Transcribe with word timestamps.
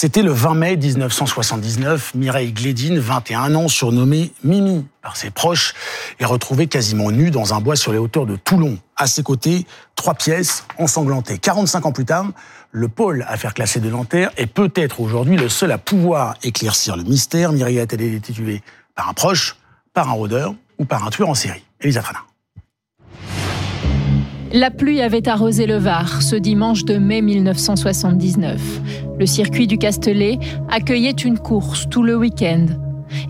C'était 0.00 0.22
le 0.22 0.32
20 0.32 0.54
mai 0.54 0.76
1979. 0.78 2.14
Mireille 2.14 2.52
Glédine, 2.52 2.98
21 2.98 3.54
ans, 3.54 3.68
surnommée 3.68 4.32
Mimi 4.42 4.86
par 5.02 5.18
ses 5.18 5.28
proches, 5.28 5.74
est 6.18 6.24
retrouvée 6.24 6.68
quasiment 6.68 7.10
nue 7.10 7.30
dans 7.30 7.52
un 7.52 7.60
bois 7.60 7.76
sur 7.76 7.92
les 7.92 7.98
hauteurs 7.98 8.24
de 8.24 8.34
Toulon. 8.34 8.78
À 8.96 9.06
ses 9.06 9.22
côtés, 9.22 9.66
trois 9.96 10.14
pièces 10.14 10.64
ensanglantées. 10.78 11.36
45 11.36 11.84
ans 11.84 11.92
plus 11.92 12.06
tard, 12.06 12.28
le 12.70 12.88
pôle 12.88 13.26
affaires 13.28 13.52
classées 13.52 13.80
de 13.80 13.90
Nanterre 13.90 14.30
est 14.38 14.46
peut-être 14.46 15.00
aujourd'hui 15.00 15.36
le 15.36 15.50
seul 15.50 15.70
à 15.70 15.76
pouvoir 15.76 16.34
éclaircir 16.42 16.96
le 16.96 17.02
mystère. 17.02 17.52
Mireille 17.52 17.78
a-t-elle 17.78 18.00
été 18.00 18.32
tuée 18.32 18.62
par 18.94 19.10
un 19.10 19.12
proche, 19.12 19.58
par 19.92 20.08
un 20.08 20.12
rôdeur 20.12 20.54
ou 20.78 20.86
par 20.86 21.06
un 21.06 21.10
tueur 21.10 21.28
en 21.28 21.34
série? 21.34 21.62
Elisa 21.78 22.00
Trana. 22.00 22.20
La 24.52 24.72
pluie 24.72 25.00
avait 25.00 25.28
arrosé 25.28 25.64
le 25.66 25.76
Var 25.76 26.22
ce 26.22 26.34
dimanche 26.34 26.84
de 26.84 26.98
mai 26.98 27.22
1979. 27.22 28.60
Le 29.16 29.24
circuit 29.24 29.68
du 29.68 29.78
Castellet 29.78 30.40
accueillait 30.68 31.12
une 31.12 31.38
course 31.38 31.88
tout 31.88 32.02
le 32.02 32.16
week-end. 32.16 32.66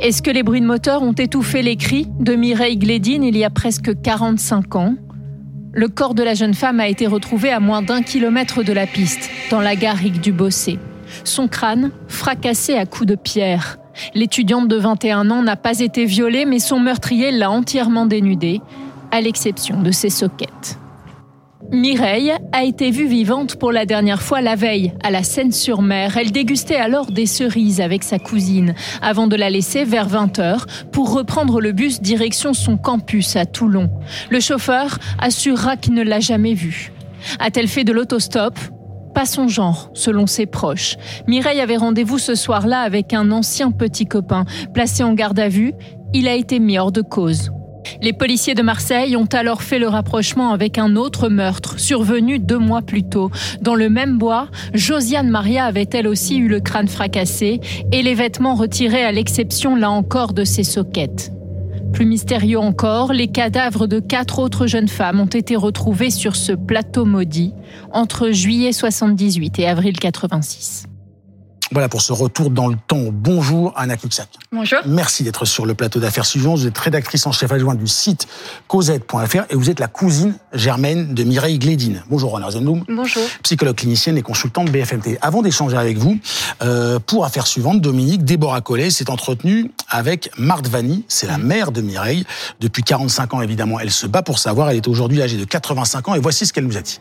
Est-ce 0.00 0.22
que 0.22 0.30
les 0.30 0.42
bruits 0.42 0.62
de 0.62 0.66
moteur 0.66 1.02
ont 1.02 1.12
étouffé 1.12 1.60
les 1.60 1.76
cris 1.76 2.08
de 2.20 2.34
Mireille 2.34 2.78
Glédine 2.78 3.22
il 3.22 3.36
y 3.36 3.44
a 3.44 3.50
presque 3.50 4.00
45 4.00 4.76
ans? 4.76 4.94
Le 5.74 5.88
corps 5.88 6.14
de 6.14 6.22
la 6.22 6.32
jeune 6.32 6.54
femme 6.54 6.80
a 6.80 6.88
été 6.88 7.06
retrouvé 7.06 7.50
à 7.50 7.60
moins 7.60 7.82
d'un 7.82 8.00
kilomètre 8.00 8.62
de 8.62 8.72
la 8.72 8.86
piste, 8.86 9.28
dans 9.50 9.60
la 9.60 9.76
garrigue 9.76 10.22
du 10.22 10.32
Bossé. 10.32 10.78
Son 11.24 11.48
crâne 11.48 11.90
fracassé 12.08 12.76
à 12.76 12.86
coups 12.86 13.08
de 13.08 13.14
pierre. 13.14 13.76
L'étudiante 14.14 14.68
de 14.68 14.76
21 14.76 15.30
ans 15.30 15.42
n'a 15.42 15.56
pas 15.56 15.80
été 15.80 16.06
violée, 16.06 16.46
mais 16.46 16.60
son 16.60 16.80
meurtrier 16.80 17.30
l'a 17.30 17.50
entièrement 17.50 18.06
dénudée, 18.06 18.62
à 19.10 19.20
l'exception 19.20 19.82
de 19.82 19.90
ses 19.90 20.08
soquettes. 20.08 20.78
Mireille 21.72 22.32
a 22.50 22.64
été 22.64 22.90
vue 22.90 23.06
vivante 23.06 23.54
pour 23.54 23.70
la 23.70 23.86
dernière 23.86 24.20
fois 24.20 24.40
la 24.40 24.56
veille 24.56 24.92
à 25.04 25.10
la 25.12 25.22
Seine-sur-Mer. 25.22 26.16
Elle 26.16 26.32
dégustait 26.32 26.74
alors 26.76 27.12
des 27.12 27.26
cerises 27.26 27.80
avec 27.80 28.02
sa 28.02 28.18
cousine 28.18 28.74
avant 29.00 29.28
de 29.28 29.36
la 29.36 29.50
laisser 29.50 29.84
vers 29.84 30.08
20h 30.08 30.64
pour 30.90 31.12
reprendre 31.12 31.60
le 31.60 31.70
bus 31.70 32.02
direction 32.02 32.54
son 32.54 32.76
campus 32.76 33.36
à 33.36 33.46
Toulon. 33.46 33.88
Le 34.30 34.40
chauffeur 34.40 34.98
assurera 35.20 35.76
qu'il 35.76 35.94
ne 35.94 36.02
l'a 36.02 36.18
jamais 36.18 36.54
vue. 36.54 36.92
A-t-elle 37.38 37.68
fait 37.68 37.84
de 37.84 37.92
l'autostop? 37.92 38.58
Pas 39.14 39.26
son 39.26 39.46
genre, 39.46 39.90
selon 39.94 40.26
ses 40.26 40.46
proches. 40.46 40.96
Mireille 41.28 41.60
avait 41.60 41.76
rendez-vous 41.76 42.18
ce 42.18 42.34
soir-là 42.34 42.80
avec 42.80 43.12
un 43.14 43.30
ancien 43.30 43.70
petit 43.70 44.06
copain. 44.06 44.44
Placé 44.74 45.04
en 45.04 45.14
garde 45.14 45.38
à 45.38 45.48
vue, 45.48 45.74
il 46.14 46.26
a 46.26 46.34
été 46.34 46.58
mis 46.58 46.78
hors 46.78 46.92
de 46.92 47.02
cause. 47.02 47.52
Les 48.02 48.12
policiers 48.12 48.54
de 48.54 48.62
Marseille 48.62 49.16
ont 49.16 49.28
alors 49.32 49.62
fait 49.62 49.78
le 49.78 49.88
rapprochement 49.88 50.52
avec 50.52 50.78
un 50.78 50.96
autre 50.96 51.28
meurtre 51.28 51.78
survenu 51.78 52.38
deux 52.38 52.58
mois 52.58 52.82
plus 52.82 53.02
tôt. 53.02 53.30
Dans 53.60 53.74
le 53.74 53.88
même 53.88 54.18
bois, 54.18 54.48
Josiane 54.74 55.28
Maria 55.28 55.64
avait 55.64 55.88
elle 55.92 56.08
aussi 56.08 56.36
eu 56.36 56.48
le 56.48 56.60
crâne 56.60 56.88
fracassé 56.88 57.60
et 57.92 58.02
les 58.02 58.14
vêtements 58.14 58.54
retirés 58.54 59.04
à 59.04 59.12
l'exception 59.12 59.76
là 59.76 59.90
encore 59.90 60.32
de 60.32 60.44
ses 60.44 60.64
soquettes. 60.64 61.32
Plus 61.92 62.06
mystérieux 62.06 62.58
encore, 62.58 63.12
les 63.12 63.28
cadavres 63.28 63.86
de 63.86 63.98
quatre 63.98 64.38
autres 64.38 64.66
jeunes 64.66 64.88
femmes 64.88 65.20
ont 65.20 65.26
été 65.26 65.56
retrouvés 65.56 66.10
sur 66.10 66.36
ce 66.36 66.52
plateau 66.52 67.04
maudit 67.04 67.52
entre 67.92 68.30
juillet 68.30 68.72
78 68.72 69.58
et 69.58 69.66
avril 69.66 69.98
86. 69.98 70.89
Voilà 71.72 71.88
pour 71.88 72.02
ce 72.02 72.12
retour 72.12 72.50
dans 72.50 72.66
le 72.66 72.74
temps. 72.88 73.10
Bonjour 73.12 73.72
Anna 73.76 73.96
Kuczak. 73.96 74.26
Bonjour. 74.50 74.80
Merci 74.86 75.22
d'être 75.22 75.44
sur 75.44 75.66
le 75.66 75.74
plateau 75.74 76.00
d'affaires 76.00 76.26
suivantes. 76.26 76.58
Vous 76.58 76.66
êtes 76.66 76.76
rédactrice 76.76 77.28
en 77.28 77.32
chef 77.32 77.52
adjointe 77.52 77.78
du 77.78 77.86
site 77.86 78.26
causette.fr 78.66 79.44
et 79.50 79.54
vous 79.54 79.70
êtes 79.70 79.78
la 79.78 79.86
cousine 79.86 80.34
germaine 80.52 81.14
de 81.14 81.22
Mireille 81.22 81.60
Glédine. 81.60 82.02
Bonjour 82.10 82.36
Anna 82.36 82.50
Zenboum. 82.50 82.82
Bonjour. 82.88 83.22
Psychologue 83.44 83.76
clinicienne 83.76 84.18
et 84.18 84.22
consultante 84.22 84.68
BFMT. 84.68 85.18
Avant 85.22 85.42
d'échanger 85.42 85.76
avec 85.76 85.96
vous, 85.96 86.18
euh, 86.62 86.98
pour 86.98 87.24
affaires 87.24 87.46
suivantes, 87.46 87.80
Dominique 87.80 88.24
Déborah 88.24 88.62
Collet 88.62 88.90
s'est 88.90 89.08
entretenue 89.08 89.70
avec 89.88 90.28
Marthe 90.36 90.66
Vanny, 90.66 91.04
c'est 91.06 91.28
la 91.28 91.38
mère 91.38 91.70
de 91.70 91.82
Mireille. 91.82 92.24
Depuis 92.58 92.82
45 92.82 93.34
ans 93.34 93.42
évidemment, 93.42 93.78
elle 93.78 93.92
se 93.92 94.08
bat 94.08 94.22
pour 94.22 94.40
savoir. 94.40 94.70
Elle 94.70 94.78
est 94.78 94.88
aujourd'hui 94.88 95.22
âgée 95.22 95.36
de 95.36 95.44
85 95.44 96.08
ans 96.08 96.14
et 96.16 96.18
voici 96.18 96.46
ce 96.46 96.52
qu'elle 96.52 96.66
nous 96.66 96.76
a 96.76 96.82
dit. 96.82 97.00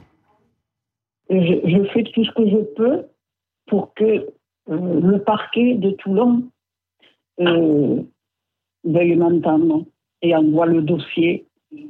Je, 1.31 1.35
je 1.35 1.91
fais 1.91 2.03
tout 2.13 2.23
ce 2.23 2.31
que 2.35 2.47
je 2.47 2.63
peux 2.75 3.05
pour 3.67 3.93
que 3.95 4.27
le 4.69 5.17
parquet 5.17 5.75
de 5.75 5.91
Toulon 5.91 6.43
euh, 7.39 8.01
veuille 8.83 9.15
m'entendre 9.15 9.85
et 10.21 10.35
envoie 10.35 10.67
le 10.67 10.81
dossier 10.81 11.45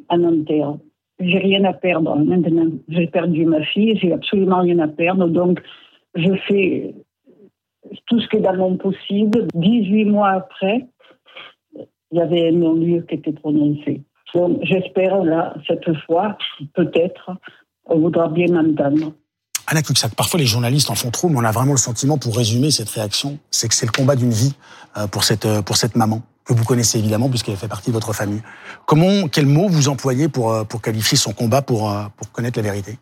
à 0.07 0.17
Nanterre. 0.17 0.77
J'ai 1.19 1.39
rien 1.39 1.63
à 1.65 1.73
perdre 1.73 2.15
maintenant. 2.15 2.71
J'ai 2.87 3.07
perdu 3.07 3.45
ma 3.45 3.63
fille, 3.63 3.97
j'ai 3.97 4.13
absolument 4.13 4.61
rien 4.61 4.79
à 4.79 4.87
perdre. 4.87 5.27
Donc, 5.27 5.61
je 6.15 6.33
fais 6.47 6.95
tout 8.07 8.19
ce 8.19 8.27
qui 8.29 8.37
est 8.37 8.41
dans 8.41 8.55
mon 8.55 8.77
possible. 8.77 9.47
18 9.53 10.05
mois 10.05 10.29
après, 10.29 10.87
il 12.11 12.17
y 12.17 12.21
avait 12.21 12.49
un 12.49 12.53
non-lieu 12.53 13.01
qui 13.01 13.15
était 13.15 13.33
prononcé. 13.33 14.01
Donc, 14.33 14.59
j'espère, 14.61 15.23
là, 15.23 15.55
cette 15.67 15.93
fois, 16.05 16.37
peut-être, 16.73 17.31
on 17.85 17.99
voudra 17.99 18.29
bien 18.29 18.47
m'entendre. 18.47 19.13
Anna 19.71 19.83
Kuczak, 19.83 20.15
parfois 20.15 20.39
les 20.39 20.47
journalistes 20.47 20.89
en 20.89 20.95
font 20.95 21.11
trop, 21.11 21.29
mais 21.29 21.37
on 21.37 21.43
a 21.43 21.51
vraiment 21.51 21.73
le 21.73 21.77
sentiment, 21.77 22.17
pour 22.17 22.35
résumer 22.35 22.71
cette 22.71 22.89
réaction, 22.89 23.37
c'est 23.51 23.67
que 23.67 23.75
c'est 23.75 23.85
le 23.85 23.91
combat 23.91 24.15
d'une 24.15 24.31
vie 24.31 24.55
euh, 24.97 25.05
pour 25.05 25.23
cette, 25.23 25.45
euh, 25.45 25.61
pour 25.61 25.77
cette 25.77 25.95
maman, 25.95 26.23
que 26.43 26.53
vous 26.53 26.63
connaissez 26.63 26.97
évidemment, 26.97 27.29
puisqu'elle 27.29 27.55
fait 27.55 27.67
partie 27.67 27.91
de 27.91 27.93
votre 27.93 28.11
famille. 28.13 28.41
Comment, 28.87 29.27
quel 29.27 29.45
mot 29.45 29.69
vous 29.69 29.87
employez 29.87 30.27
pour, 30.27 30.51
euh, 30.51 30.63
pour 30.63 30.81
qualifier 30.81 31.19
son 31.19 31.33
combat 31.33 31.61
pour, 31.61 31.95
pour 32.17 32.31
connaître 32.31 32.57
la 32.57 32.63
vérité? 32.63 32.97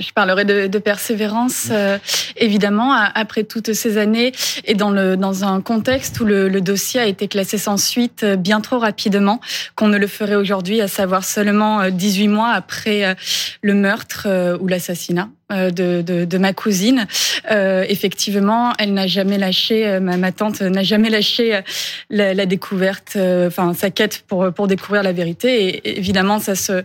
Je 0.00 0.12
parlerai 0.12 0.44
de, 0.44 0.66
de 0.66 0.78
persévérance, 0.78 1.68
euh, 1.70 1.98
évidemment, 2.36 2.92
après 2.92 3.44
toutes 3.44 3.72
ces 3.72 3.98
années 3.98 4.32
et 4.64 4.74
dans, 4.74 4.90
le, 4.90 5.16
dans 5.16 5.44
un 5.44 5.60
contexte 5.60 6.20
où 6.20 6.24
le, 6.24 6.48
le, 6.48 6.60
dossier 6.60 7.00
a 7.00 7.06
été 7.06 7.28
classé 7.28 7.58
sans 7.58 7.76
suite 7.76 8.24
bien 8.24 8.60
trop 8.60 8.78
rapidement 8.78 9.40
qu'on 9.74 9.88
ne 9.88 9.98
le 9.98 10.06
ferait 10.06 10.36
aujourd'hui, 10.36 10.80
à 10.80 10.88
savoir 10.88 11.24
seulement 11.24 11.88
18 11.88 12.28
mois 12.28 12.50
après 12.50 13.16
le 13.62 13.74
meurtre 13.74 14.28
ou 14.60 14.66
l'assassinat 14.66 15.28
euh, 15.50 15.70
de, 15.70 16.02
de, 16.02 16.26
de, 16.26 16.38
ma 16.38 16.52
cousine. 16.52 17.06
Euh, 17.50 17.82
effectivement, 17.88 18.74
elle 18.78 18.92
n'a 18.92 19.06
jamais 19.06 19.38
lâché, 19.38 19.88
euh, 19.88 19.98
ma, 19.98 20.18
ma 20.18 20.30
tante 20.30 20.60
n'a 20.60 20.82
jamais 20.82 21.08
lâché 21.08 21.56
euh, 21.56 21.62
la, 22.10 22.34
la 22.34 22.44
découverte, 22.44 23.16
enfin 23.46 23.72
sa 23.72 23.88
quête 23.88 24.24
pour 24.28 24.52
pour 24.52 24.66
découvrir 24.66 25.02
la 25.02 25.12
vérité. 25.12 25.68
Et 25.68 25.96
évidemment, 25.96 26.38
ça 26.38 26.54
se 26.54 26.84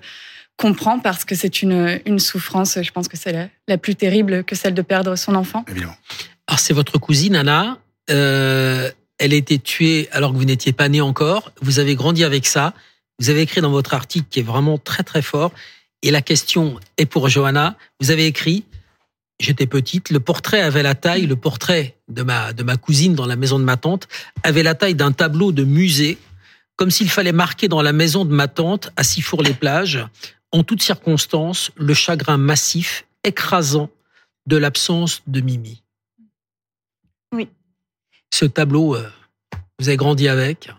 comprend 0.58 1.00
parce 1.00 1.26
que 1.26 1.36
c'est 1.36 1.62
une, 1.62 2.00
une 2.06 2.20
souffrance, 2.20 2.78
je 2.82 2.92
pense 2.92 3.08
que 3.08 3.18
c'est 3.18 3.32
la, 3.32 3.48
la, 3.68 3.78
plus 3.78 3.96
terrible 3.96 4.44
que 4.44 4.56
celle 4.56 4.74
de 4.74 4.82
perdre 4.82 5.16
son 5.16 5.36
enfant. 5.36 5.66
Évidemment. 5.68 5.96
Alors 6.48 6.60
c'est 6.60 6.74
votre 6.74 6.98
cousine 6.98 7.36
Anna. 7.36 7.80
Euh, 8.10 8.92
elle 9.18 9.34
a 9.34 9.36
été 9.36 9.60
tuée 9.60 10.10
alors 10.12 10.32
que 10.32 10.38
vous 10.38 10.46
n'étiez 10.46 10.74
pas 10.74 10.90
né 10.90 11.02
encore. 11.02 11.52
Vous 11.62 11.80
avez 11.80 11.96
grandi 11.96 12.24
avec 12.24 12.46
ça. 12.46 12.74
Vous 13.20 13.30
avez 13.30 13.42
écrit 13.42 13.62
dans 13.62 13.72
votre 13.72 13.94
article 13.94 14.26
qui 14.30 14.40
est 14.40 14.44
vraiment 14.44 14.78
très 14.78 15.04
très 15.04 15.22
fort. 15.22 15.52
Et 16.02 16.12
la 16.12 16.22
question 16.22 16.80
est 16.98 17.06
pour 17.06 17.30
Johanna. 17.30 17.78
Vous 18.02 18.12
avez 18.12 18.26
écrit, 18.26 18.66
j'étais 19.40 19.68
petite, 19.68 20.10
le 20.10 20.20
portrait 20.20 20.62
avait 20.62 20.84
la 20.84 20.96
taille, 20.96 21.26
le 21.26 21.36
portrait 21.36 21.96
de 22.10 22.24
ma, 22.24 22.52
de 22.54 22.64
ma 22.64 22.76
cousine 22.76 23.16
dans 23.16 23.26
la 23.26 23.36
maison 23.36 23.60
de 23.60 23.64
ma 23.64 23.78
tante 23.78 24.08
avait 24.44 24.64
la 24.64 24.76
taille 24.76 24.96
d'un 24.96 25.14
tableau 25.14 25.52
de 25.52 25.64
musée, 25.64 26.18
comme 26.76 26.92
s'il 26.92 27.10
fallait 27.10 27.32
marquer 27.32 27.68
dans 27.68 27.82
la 27.82 27.94
maison 27.94 28.26
de 28.26 28.34
ma 28.34 28.48
tante, 28.48 28.92
à 28.98 29.04
Sifour-les-Plages, 29.04 30.06
en 30.54 30.64
toutes 30.64 30.84
circonstances, 30.84 31.72
le 31.76 31.94
chagrin 31.94 32.38
massif, 32.38 33.06
écrasant 33.24 33.90
de 34.46 34.56
l'absence 34.56 35.24
de 35.28 35.42
Mimi. 35.42 35.84
Oui. 37.34 37.50
Ce 38.34 38.46
tableau, 38.46 38.96
euh, 38.96 39.10
vous 39.80 39.90
avez 39.90 39.98
grandi 39.98 40.28
avec. 40.28 40.70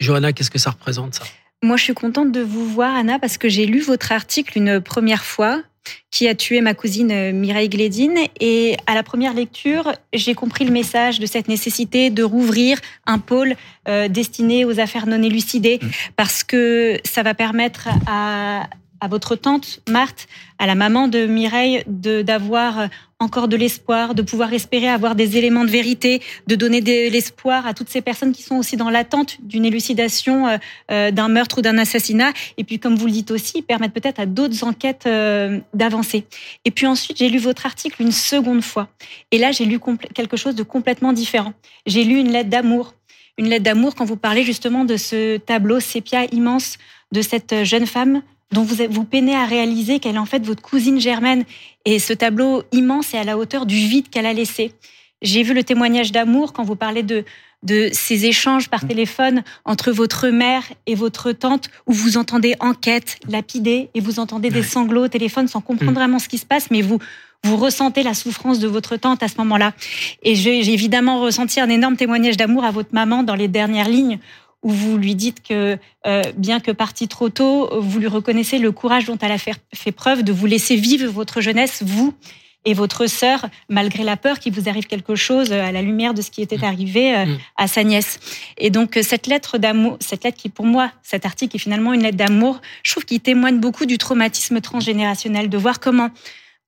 Johanna, 0.00 0.32
qu'est-ce 0.32 0.50
que 0.50 0.58
ça 0.58 0.70
représente, 0.70 1.14
ça? 1.14 1.24
Moi, 1.62 1.76
je 1.76 1.84
suis 1.84 1.94
contente 1.94 2.32
de 2.32 2.40
vous 2.40 2.66
voir, 2.66 2.94
Anna, 2.94 3.18
parce 3.18 3.38
que 3.38 3.48
j'ai 3.48 3.66
lu 3.66 3.80
votre 3.80 4.10
article 4.10 4.58
une 4.58 4.80
première 4.80 5.24
fois 5.24 5.62
qui 6.10 6.28
a 6.28 6.34
tué 6.34 6.62
ma 6.62 6.72
cousine 6.72 7.10
euh, 7.10 7.32
Mireille 7.32 7.68
Glédine. 7.68 8.18
Et 8.40 8.76
à 8.86 8.94
la 8.94 9.02
première 9.02 9.34
lecture, 9.34 9.92
j'ai 10.14 10.34
compris 10.34 10.64
le 10.64 10.70
message 10.70 11.18
de 11.20 11.26
cette 11.26 11.46
nécessité 11.48 12.08
de 12.08 12.22
rouvrir 12.22 12.78
un 13.06 13.18
pôle 13.18 13.54
euh, 13.86 14.08
destiné 14.08 14.64
aux 14.64 14.80
affaires 14.80 15.06
non 15.06 15.22
élucidées, 15.22 15.78
mmh. 15.82 15.88
parce 16.16 16.42
que 16.42 16.98
ça 17.04 17.22
va 17.22 17.34
permettre 17.34 17.88
à, 18.06 18.66
à 19.00 19.08
votre 19.08 19.36
tante 19.36 19.80
Marthe, 19.88 20.26
à 20.58 20.66
la 20.66 20.74
maman 20.74 21.08
de 21.08 21.26
Mireille, 21.26 21.84
d'avoir 21.86 22.88
encore 23.24 23.48
de 23.48 23.56
l'espoir, 23.56 24.14
de 24.14 24.22
pouvoir 24.22 24.52
espérer 24.52 24.88
avoir 24.88 25.14
des 25.14 25.36
éléments 25.36 25.64
de 25.64 25.70
vérité, 25.70 26.20
de 26.46 26.54
donner 26.54 26.80
de 26.80 27.10
l'espoir 27.10 27.66
à 27.66 27.74
toutes 27.74 27.88
ces 27.88 28.02
personnes 28.02 28.32
qui 28.32 28.42
sont 28.42 28.56
aussi 28.56 28.76
dans 28.76 28.90
l'attente 28.90 29.38
d'une 29.42 29.64
élucidation 29.64 30.46
euh, 30.46 30.58
euh, 30.90 31.10
d'un 31.10 31.28
meurtre 31.28 31.58
ou 31.58 31.62
d'un 31.62 31.78
assassinat. 31.78 32.32
Et 32.58 32.64
puis, 32.64 32.78
comme 32.78 32.96
vous 32.96 33.06
le 33.06 33.12
dites 33.12 33.30
aussi, 33.30 33.62
permettre 33.62 33.94
peut-être 33.94 34.20
à 34.20 34.26
d'autres 34.26 34.62
enquêtes 34.64 35.06
euh, 35.06 35.58
d'avancer. 35.72 36.26
Et 36.64 36.70
puis 36.70 36.86
ensuite, 36.86 37.18
j'ai 37.18 37.28
lu 37.28 37.38
votre 37.38 37.66
article 37.66 38.02
une 38.02 38.12
seconde 38.12 38.62
fois. 38.62 38.88
Et 39.30 39.38
là, 39.38 39.52
j'ai 39.52 39.64
lu 39.64 39.80
quelque 40.12 40.36
chose 40.36 40.54
de 40.54 40.62
complètement 40.62 41.12
différent. 41.12 41.54
J'ai 41.86 42.04
lu 42.04 42.18
une 42.18 42.30
lettre 42.30 42.50
d'amour. 42.50 42.94
Une 43.38 43.48
lettre 43.48 43.64
d'amour 43.64 43.94
quand 43.94 44.04
vous 44.04 44.16
parlez 44.16 44.44
justement 44.44 44.84
de 44.84 44.96
ce 44.96 45.38
tableau 45.38 45.80
sépia 45.80 46.26
immense 46.26 46.78
de 47.10 47.22
cette 47.22 47.64
jeune 47.64 47.86
femme 47.86 48.22
dont 48.52 48.62
vous, 48.62 48.76
vous 48.90 49.04
peinez 49.04 49.34
à 49.34 49.44
réaliser 49.44 49.98
qu'elle 49.98 50.16
est 50.16 50.18
en 50.18 50.26
fait 50.26 50.44
votre 50.44 50.62
cousine 50.62 51.00
germaine. 51.00 51.44
Et 51.84 51.98
ce 51.98 52.12
tableau 52.12 52.62
immense 52.72 53.14
est 53.14 53.18
à 53.18 53.24
la 53.24 53.36
hauteur 53.38 53.66
du 53.66 53.76
vide 53.76 54.08
qu'elle 54.08 54.26
a 54.26 54.32
laissé. 54.32 54.72
j'ai 55.22 55.42
vu 55.42 55.54
le 55.54 55.64
témoignage 55.64 56.12
d'amour 56.12 56.52
quand 56.52 56.64
vous 56.64 56.76
parlez 56.76 57.02
de, 57.02 57.24
de 57.64 57.88
ces 57.92 58.26
échanges 58.26 58.68
par 58.68 58.84
mm. 58.84 58.88
téléphone 58.88 59.42
entre 59.64 59.90
votre 59.90 60.28
mère 60.28 60.62
et 60.86 60.94
votre 60.94 61.32
tante, 61.32 61.70
où 61.86 61.92
vous 61.92 62.16
entendez 62.16 62.54
enquête, 62.60 63.18
lapidée, 63.28 63.90
et 63.94 64.00
vous 64.00 64.20
entendez 64.20 64.50
des 64.50 64.62
sanglots 64.62 65.04
au 65.04 65.08
téléphone 65.08 65.48
sans 65.48 65.60
comprendre 65.60 65.92
mm. 65.92 65.94
vraiment 65.94 66.18
ce 66.18 66.28
qui 66.28 66.38
se 66.38 66.46
passe, 66.46 66.70
mais 66.70 66.82
vous 66.82 66.98
vous 67.44 67.56
ressentez 67.56 68.02
la 68.02 68.14
souffrance 68.14 68.58
de 68.58 68.66
votre 68.66 68.96
tante 68.96 69.22
à 69.22 69.28
ce 69.28 69.36
moment-là. 69.38 69.74
Et 70.22 70.34
j'ai 70.34 70.72
évidemment 70.72 71.20
ressenti 71.20 71.60
un 71.60 71.68
énorme 71.68 71.96
témoignage 71.96 72.38
d'amour 72.38 72.64
à 72.64 72.70
votre 72.70 72.88
maman 72.92 73.22
dans 73.22 73.34
les 73.34 73.48
dernières 73.48 73.88
lignes 73.88 74.18
où 74.64 74.70
vous 74.70 74.96
lui 74.96 75.14
dites 75.14 75.42
que, 75.42 75.78
euh, 76.06 76.22
bien 76.36 76.58
que 76.58 76.72
partie 76.72 77.06
trop 77.06 77.28
tôt, 77.28 77.70
vous 77.80 78.00
lui 78.00 78.08
reconnaissez 78.08 78.58
le 78.58 78.72
courage 78.72 79.04
dont 79.04 79.18
elle 79.20 79.30
a 79.30 79.38
fait, 79.38 79.54
fait 79.72 79.92
preuve 79.92 80.22
de 80.24 80.32
vous 80.32 80.46
laisser 80.46 80.74
vivre 80.74 81.08
votre 81.10 81.40
jeunesse, 81.40 81.82
vous 81.84 82.14
et 82.64 82.72
votre 82.72 83.06
sœur, 83.06 83.46
malgré 83.68 84.04
la 84.04 84.16
peur 84.16 84.38
qu'il 84.38 84.54
vous 84.54 84.70
arrive 84.70 84.86
quelque 84.86 85.14
chose 85.14 85.52
à 85.52 85.70
la 85.70 85.82
lumière 85.82 86.14
de 86.14 86.22
ce 86.22 86.30
qui 86.30 86.40
était 86.40 86.56
mmh. 86.56 86.64
arrivé 86.64 87.14
euh, 87.14 87.26
mmh. 87.26 87.38
à 87.58 87.68
sa 87.68 87.84
nièce. 87.84 88.18
Et 88.56 88.70
donc 88.70 88.98
cette 89.02 89.26
lettre 89.26 89.58
d'amour, 89.58 89.98
cette 90.00 90.24
lettre 90.24 90.38
qui 90.38 90.48
pour 90.48 90.64
moi, 90.64 90.90
cet 91.02 91.26
article 91.26 91.56
est 91.56 91.58
finalement 91.58 91.92
une 91.92 92.02
lettre 92.02 92.16
d'amour, 92.16 92.62
je 92.82 92.92
trouve 92.92 93.04
qu'il 93.04 93.20
témoigne 93.20 93.58
beaucoup 93.58 93.84
du 93.84 93.98
traumatisme 93.98 94.62
transgénérationnel, 94.62 95.50
de 95.50 95.58
voir 95.58 95.78
comment 95.78 96.08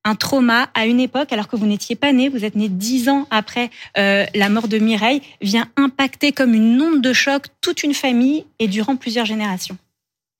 un 0.06 0.14
trauma 0.14 0.70
à 0.74 0.86
une 0.86 1.00
époque, 1.00 1.32
alors 1.32 1.48
que 1.48 1.56
vous 1.56 1.66
n'étiez 1.66 1.96
pas 1.96 2.12
né, 2.12 2.28
vous 2.28 2.44
êtes 2.44 2.54
né 2.54 2.68
dix 2.68 3.08
ans 3.08 3.26
après 3.30 3.70
euh, 3.98 4.24
la 4.34 4.48
mort 4.48 4.68
de 4.68 4.78
Mireille, 4.78 5.20
vient 5.42 5.68
impacter 5.76 6.30
comme 6.30 6.54
une 6.54 6.80
onde 6.80 7.02
de 7.02 7.12
choc 7.12 7.46
toute 7.60 7.82
une 7.82 7.92
famille 7.92 8.44
et 8.60 8.68
durant 8.68 8.96
plusieurs 8.96 9.26
générations. 9.26 9.76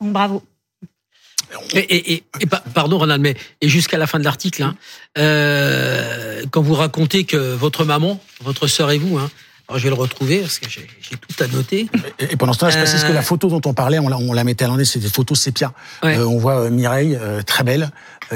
Donc 0.01 0.13
bravo. 0.13 0.43
Et, 1.75 2.23
pardon 2.75 2.99
Ronald, 2.99 3.23
mais 3.23 3.35
et 3.61 3.69
jusqu'à 3.69 3.99
la 3.99 4.07
fin 4.07 4.19
de 4.19 4.25
l'article, 4.25 4.63
hein, 4.63 4.77
euh, 5.19 6.43
quand 6.51 6.63
vous 6.63 6.75
racontez 6.75 7.25
que 7.25 7.55
votre 7.55 7.85
maman, 7.85 8.21
votre 8.43 8.67
sœur 8.67 8.91
et 8.91 8.99
vous, 8.99 9.19
hein, 9.19 9.31
alors 9.69 9.79
je 9.79 9.85
vais 9.85 9.91
le 9.91 10.01
retrouver 10.01 10.41
parce 10.41 10.59
que 10.59 10.69
j'ai 10.71 10.87
tout 11.17 11.45
à 11.45 11.47
noter. 11.49 11.89
Et, 12.19 12.37
pendant 12.37 12.53
ce 12.53 12.59
temps, 12.59 12.71
je 12.71 12.77
précise 12.77 13.03
que 13.03 13.13
la 13.13 13.19
euh, 13.19 13.23
photo 13.23 13.49
dont 13.49 13.61
on 13.65 13.75
parlait, 13.75 13.99
on 13.99 14.09
la, 14.09 14.17
on 14.17 14.33
la 14.33 14.45
mettait 14.45 14.65
à 14.65 14.69
l'endroit, 14.69 14.85
c'est 14.85 15.01
des 15.01 15.09
photos 15.09 15.41
sépia. 15.41 15.73
Euh, 16.05 16.25
on 16.25 16.39
voit 16.39 16.71
Mireille, 16.71 17.19
très 17.47 17.65
belle. 17.65 17.91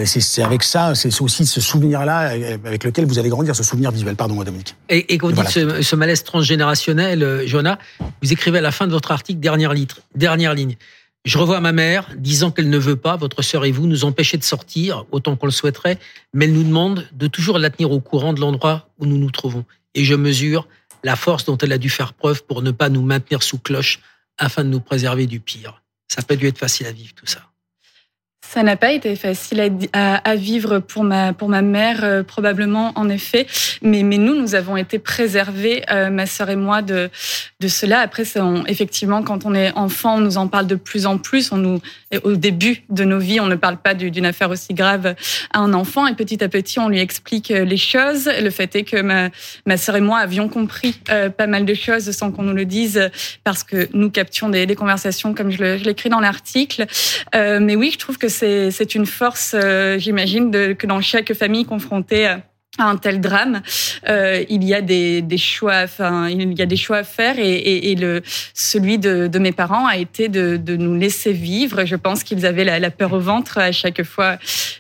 c'est 0.05 0.43
avec 0.43 0.63
ça, 0.63 0.95
c'est 0.95 1.21
aussi 1.21 1.47
ce 1.47 1.61
souvenir-là 1.61 2.33
avec 2.65 2.85
lequel 2.85 3.07
vous 3.07 3.19
allez 3.19 3.29
grandir, 3.29 3.55
ce 3.55 3.63
souvenir 3.63 3.91
visuel. 3.91 4.17
Pardon, 4.17 4.43
Dominique. 4.43 4.75
Et, 4.89 5.15
et 5.15 5.19
quand 5.19 5.29
vous 5.29 5.35
dites 5.35 5.51
ce, 5.51 5.83
ce, 5.83 5.97
malaise 5.97 6.25
transgénérationnel, 6.25 7.47
Johanna, 7.47 7.79
vous 8.23 8.33
écrivez 8.33 8.59
à 8.59 8.63
la 8.63 8.73
fin 8.73 8.87
de 8.87 8.93
votre 8.93 9.13
article, 9.13 9.41
dernière, 9.41 9.73
litre, 9.73 10.01
dernière 10.15 10.55
ligne. 10.55 10.77
Je 11.27 11.37
revois 11.37 11.61
ma 11.61 11.73
mère 11.73 12.09
disant 12.17 12.51
qu'elle 12.51 12.71
ne 12.71 12.79
veut 12.79 12.97
pas, 12.97 13.17
votre 13.17 13.43
sœur 13.43 13.67
et 13.67 13.73
vous, 13.73 13.87
nous 13.87 14.05
empêcher 14.05 14.39
de 14.39 14.43
sortir 14.43 15.05
autant 15.11 15.37
qu'on 15.37 15.47
le 15.47 15.53
souhaiterait, 15.53 15.99
mais 16.33 16.47
elle 16.47 16.55
nous 16.55 16.65
demande 16.65 17.07
de 17.13 17.27
toujours 17.27 17.59
la 17.59 17.69
tenir 17.69 17.93
au 17.93 18.01
courant 18.01 18.33
de 18.33 18.41
l'endroit 18.41 18.89
où 18.99 19.05
nous 19.05 19.19
nous 19.19 19.31
trouvons. 19.31 19.67
Et 19.95 20.05
je 20.05 20.15
mesure 20.15 20.67
la 21.03 21.17
force 21.17 21.45
dont 21.45 21.59
elle 21.59 21.73
a 21.73 21.79
dû 21.79 21.91
faire 21.91 22.15
preuve 22.15 22.45
pour 22.45 22.63
ne 22.63 22.71
pas 22.71 22.89
nous 22.89 23.03
maintenir 23.03 23.43
sous 23.43 23.59
cloche 23.59 24.01
afin 24.39 24.65
de 24.65 24.69
nous 24.69 24.81
préserver 24.81 25.27
du 25.27 25.41
pire. 25.41 25.83
Ça 26.09 26.23
pas 26.23 26.37
dû 26.37 26.47
être 26.47 26.59
facile 26.59 26.87
à 26.87 26.93
vivre 26.93 27.15
tout 27.15 27.27
ça. 27.27 27.50
Ça 28.49 28.65
n'a 28.65 28.75
pas 28.75 28.91
été 28.91 29.15
facile 29.15 29.71
à, 29.93 30.17
à, 30.17 30.35
vivre 30.35 30.81
pour 30.81 31.05
ma 31.05 31.33
pour 31.33 31.49
ma 31.49 31.63
mère 31.63 32.03
euh, 32.03 32.23
probablement 32.25 32.91
en 32.97 33.09
effet, 33.09 33.47
mais 33.81 34.03
mais 34.03 34.19
nous 34.19 34.35
nous 34.35 34.57
avons 34.57 34.77
été 34.77 34.99
préservés, 34.99 35.85
euh, 35.91 36.11
ma 36.11 36.27
sœur 36.27 36.51
et 36.51 36.57
moi 36.57 36.83
de 36.83 37.11
de 37.61 37.69
cela. 37.69 38.01
Après, 38.01 38.25
on, 38.37 38.65
effectivement, 38.67 39.23
quand 39.23 39.45
on 39.45 39.55
est 39.55 39.73
enfant, 39.77 40.17
on 40.17 40.21
nous 40.21 40.39
en 40.39 40.49
parle 40.49 40.67
de 40.67 40.75
plus 40.75 41.07
en 41.07 41.19
plus. 41.19 41.53
On 41.53 41.59
nous 41.59 41.81
au 42.25 42.33
début 42.33 42.83
de 42.89 43.05
nos 43.05 43.19
vies, 43.21 43.39
on 43.39 43.47
ne 43.47 43.55
parle 43.55 43.77
pas 43.77 43.95
d'une 43.95 44.27
affaire 44.27 44.51
aussi 44.51 44.75
grave 44.75 45.15
à 45.53 45.59
un 45.59 45.73
enfant, 45.73 46.09
et 46.09 46.15
petit 46.15 46.43
à 46.43 46.49
petit, 46.49 46.81
on 46.81 46.89
lui 46.89 46.99
explique 46.99 47.53
euh, 47.53 47.65
les 47.65 47.77
choses. 47.77 48.29
Le 48.41 48.51
fait 48.51 48.75
est 48.75 48.85
que 48.85 49.01
ma 49.01 49.29
ma 49.67 49.77
sœur 49.77 49.95
et 49.97 50.01
moi 50.01 50.19
avions 50.19 50.49
compris 50.49 50.95
pas 51.37 51.47
mal 51.47 51.67
de 51.67 51.75
choses 51.75 52.11
sans 52.11 52.33
qu'on 52.33 52.43
nous 52.43 52.55
le 52.55 52.65
dise, 52.65 53.11
parce 53.45 53.63
que 53.63 53.89
nous 53.93 54.11
captions 54.11 54.49
des, 54.49 54.67
des 54.67 54.75
conversations 54.75 55.35
comme 55.35 55.51
je 55.51 55.85
l'écris 55.85 56.09
dans 56.09 56.21
l'article. 56.21 56.87
mais 57.35 57.77
oui, 57.77 57.91
je 57.93 57.99
trouve 57.99 58.19
que 58.19 58.30
c'est 58.31 58.95
une 58.95 59.07
force, 59.07 59.55
euh, 59.55 59.99
j'imagine, 59.99 60.51
que 60.75 60.87
dans 60.87 61.01
chaque 61.01 61.35
famille 61.35 61.65
confrontée 61.65 62.37
à 62.81 62.85
un 62.85 62.97
tel 62.97 63.21
drame, 63.21 63.63
euh, 64.09 64.45
il 64.49 64.65
y 64.65 64.75
a 64.75 64.81
des, 64.81 65.23
choix, 65.37 65.83
enfin 65.85 66.29
il 66.29 66.59
y 66.59 66.63
a 66.63 66.67
des 66.67 66.77
choix 66.77 66.99
à 66.99 67.05
faire 67.05 67.37
et, 67.39 67.95
le 67.95 68.23
celui 68.55 68.99
de, 68.99 69.39
mes 69.39 69.53
parents 69.53 69.87
a 69.87 69.97
été 69.97 70.29
de, 70.29 70.77
nous 70.77 70.95
laisser 70.95 71.33
vivre. 71.33 71.85
Je 71.85 71.97
pense 71.97 72.25
qu'ils 72.25 72.47
avaient 72.47 72.65
la, 72.65 72.91
peur 72.91 73.13
au 73.13 73.21
ventre 73.21 73.59
à 73.59 73.73
chaque 73.73 74.03
fois 74.03 74.39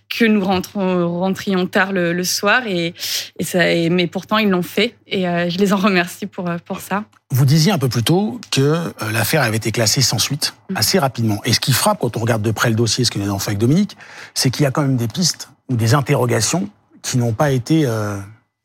que 0.08 0.24
nous 0.24 0.44
rentrions 0.44 1.66
tard 1.66 1.92
le, 1.92 2.24
soir 2.24 2.62
et, 2.66 2.94
ça, 3.40 3.60
mais 3.90 4.06
pourtant 4.06 4.38
ils 4.38 4.48
l'ont 4.48 4.62
fait 4.62 4.94
et 5.06 5.28
euh, 5.28 5.48
je 5.48 5.58
les 5.58 5.72
en 5.72 5.76
remercie 5.76 6.26
pour 6.26 6.48
pour 6.64 6.80
ça. 6.80 7.04
Vous 7.32 7.44
disiez 7.44 7.70
un 7.70 7.78
peu 7.78 7.88
plus 7.88 8.02
tôt 8.02 8.40
que 8.50 8.60
euh, 8.60 8.90
l'affaire 9.12 9.42
avait 9.42 9.56
été 9.56 9.70
classée 9.70 10.00
sans 10.00 10.18
suite 10.18 10.54
mm. 10.68 10.76
assez 10.76 10.98
rapidement. 10.98 11.40
Et 11.44 11.52
ce 11.52 11.60
qui 11.60 11.72
frappe 11.72 12.00
quand 12.00 12.16
on 12.16 12.20
regarde 12.20 12.42
de 12.42 12.50
près 12.50 12.68
le 12.70 12.74
dossier, 12.74 13.04
ce 13.04 13.10
que 13.10 13.20
nous 13.20 13.26
avons 13.26 13.38
fait 13.38 13.50
avec 13.50 13.58
Dominique, 13.58 13.96
c'est 14.34 14.50
qu'il 14.50 14.64
y 14.64 14.66
a 14.66 14.72
quand 14.72 14.82
même 14.82 14.96
des 14.96 15.06
pistes 15.06 15.48
ou 15.68 15.76
des 15.76 15.94
interrogations 15.94 16.68
qui 17.02 17.18
n'ont 17.18 17.32
pas 17.32 17.50
été 17.50 17.86
euh, 17.86 18.18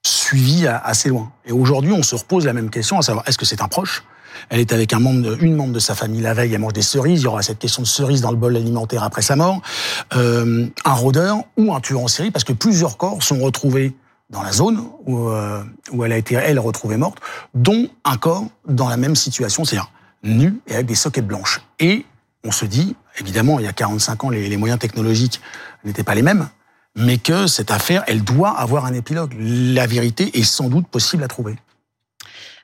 suivies 0.06 0.68
assez 0.68 1.10
loin. 1.10 1.32
Et 1.46 1.52
aujourd'hui, 1.52 1.92
on 1.92 2.04
se 2.04 2.16
repose 2.16 2.46
la 2.46 2.54
même 2.54 2.70
question, 2.70 2.98
à 3.00 3.02
savoir 3.02 3.28
est-ce 3.28 3.38
que 3.38 3.46
c'est 3.46 3.62
un 3.62 3.68
proche? 3.68 4.04
Elle 4.50 4.60
est 4.60 4.74
avec 4.74 4.94
un 4.94 5.00
membre 5.00 5.42
une 5.42 5.56
membre 5.56 5.74
de 5.74 5.80
sa 5.80 5.96
famille 5.96 6.22
la 6.22 6.34
veille, 6.34 6.54
elle 6.54 6.60
mange 6.60 6.74
des 6.74 6.82
cerises, 6.82 7.22
il 7.22 7.24
y 7.24 7.28
aura 7.28 7.42
cette 7.42 7.60
question 7.60 7.82
de 7.82 7.88
cerises 7.88 8.22
dans 8.22 8.32
le 8.32 8.38
bol 8.38 8.56
alimentaire 8.56 9.04
après 9.04 9.22
sa 9.22 9.36
mort, 9.36 9.62
euh, 10.16 10.68
un 10.84 10.94
rôdeur 10.94 11.38
ou 11.58 11.74
un 11.74 11.80
tueur 11.80 12.02
en 12.02 12.08
série, 12.08 12.32
parce 12.32 12.44
que 12.44 12.54
plusieurs 12.54 12.98
corps 12.98 13.24
sont 13.24 13.40
retrouvés 13.40 13.96
dans 14.30 14.44
la 14.44 14.52
zone 14.52 14.84
où, 15.06 15.30
euh, 15.30 15.64
où 15.92 16.04
elle 16.04 16.12
a 16.12 16.18
été, 16.18 16.36
elle, 16.36 16.60
retrouvée 16.60 16.98
morte, 16.98 17.20
dont 17.54 17.88
un 18.04 18.18
corps 18.18 18.46
dans 18.68 18.90
la 18.90 18.98
même 18.98 19.16
situation, 19.16 19.64
c'est-à-dire 19.64 19.92
nu 20.24 20.60
et 20.68 20.74
avec 20.74 20.88
des 20.88 20.96
soquettes 20.96 21.28
blanches. 21.28 21.62
Et 21.80 22.06
on 22.44 22.52
se 22.52 22.66
dit, 22.66 22.96
évidemment, 23.20 23.60
il 23.60 23.66
y 23.66 23.68
a 23.68 23.74
45 23.74 24.24
ans, 24.26 24.30
les 24.30 24.58
moyens 24.58 24.80
technologiques 24.80 25.40
n'étaient 25.84 26.04
pas 26.04 26.16
les 26.16 26.24
mêmes, 26.24 26.50
mais 26.96 27.18
que 27.18 27.48
cette 27.48 27.72
affaire, 27.72 28.04
elle 28.08 28.24
doit 28.24 28.52
avoir 28.52 28.86
un 28.86 28.94
épilogue. 28.94 29.36
La 29.40 29.88
vérité 29.88 30.38
est 30.38 30.44
sans 30.44 30.70
doute 30.70 30.88
possible 30.88 31.24
à 31.24 31.28
trouver. 31.28 31.56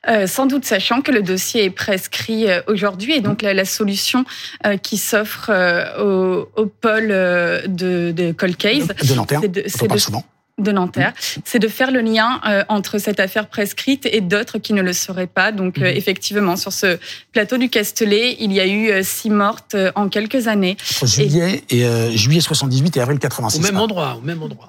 Euh, 0.08 0.26
sans 0.26 0.46
doute 0.46 0.64
sachant 0.64 1.00
que 1.00 1.12
le 1.12 1.22
dossier 1.22 1.64
est 1.64 1.70
prescrit 1.70 2.50
euh, 2.50 2.60
aujourd'hui 2.66 3.12
et 3.12 3.20
donc 3.20 3.40
la, 3.40 3.54
la 3.54 3.64
solution 3.64 4.24
euh, 4.66 4.76
qui 4.76 4.96
s'offre 4.96 5.52
au, 6.00 6.48
au, 6.60 6.66
pôle 6.66 7.08
de, 7.08 8.10
de 8.10 8.32
Colcase, 8.32 8.88
de 8.88 9.14
Nanterre, 9.14 9.40
c'est 9.42 9.86
de, 9.86 9.98
souvent 9.98 10.24
de 10.62 10.72
Nanterre, 10.72 11.12
c'est 11.44 11.58
de 11.58 11.68
faire 11.68 11.90
le 11.90 12.00
lien 12.00 12.40
euh, 12.46 12.64
entre 12.68 12.98
cette 12.98 13.20
affaire 13.20 13.48
prescrite 13.48 14.06
et 14.10 14.20
d'autres 14.20 14.58
qui 14.58 14.72
ne 14.72 14.82
le 14.82 14.92
seraient 14.92 15.26
pas. 15.26 15.52
Donc 15.52 15.78
euh, 15.78 15.82
mhm. 15.82 15.96
effectivement, 15.96 16.56
sur 16.56 16.72
ce 16.72 16.98
plateau 17.32 17.58
du 17.58 17.68
Castellet, 17.68 18.36
il 18.40 18.52
y 18.52 18.60
a 18.60 18.66
eu 18.66 18.90
euh, 18.90 19.02
six 19.02 19.30
mortes 19.30 19.76
en 19.94 20.08
quelques 20.08 20.48
années. 20.48 20.76
Entre 21.02 21.06
juillet 21.06 21.64
et, 21.70 22.16
juillet 22.16 22.40
78 22.40 22.96
et 22.96 23.00
avril 23.00 23.18
86. 23.18 23.58
Au 23.58 23.62
même 23.62 23.78
endroit, 23.78 24.16
au 24.18 24.24
même 24.24 24.42
endroit. 24.42 24.68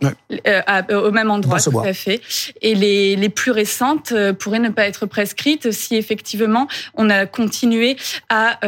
au 0.89 1.11
même 1.11 1.31
endroit, 1.31 1.59
tout 1.59 1.79
à 1.79 1.93
fait. 1.93 2.21
Et 2.61 2.75
les, 2.75 3.15
les 3.15 3.29
plus 3.29 3.51
récentes 3.51 4.13
pourraient 4.39 4.59
ne 4.59 4.69
pas 4.69 4.85
être 4.85 5.05
prescrites 5.05 5.71
si 5.71 5.95
effectivement 5.95 6.67
on 6.95 7.09
a 7.09 7.25
continué 7.25 7.97
à 8.29 8.59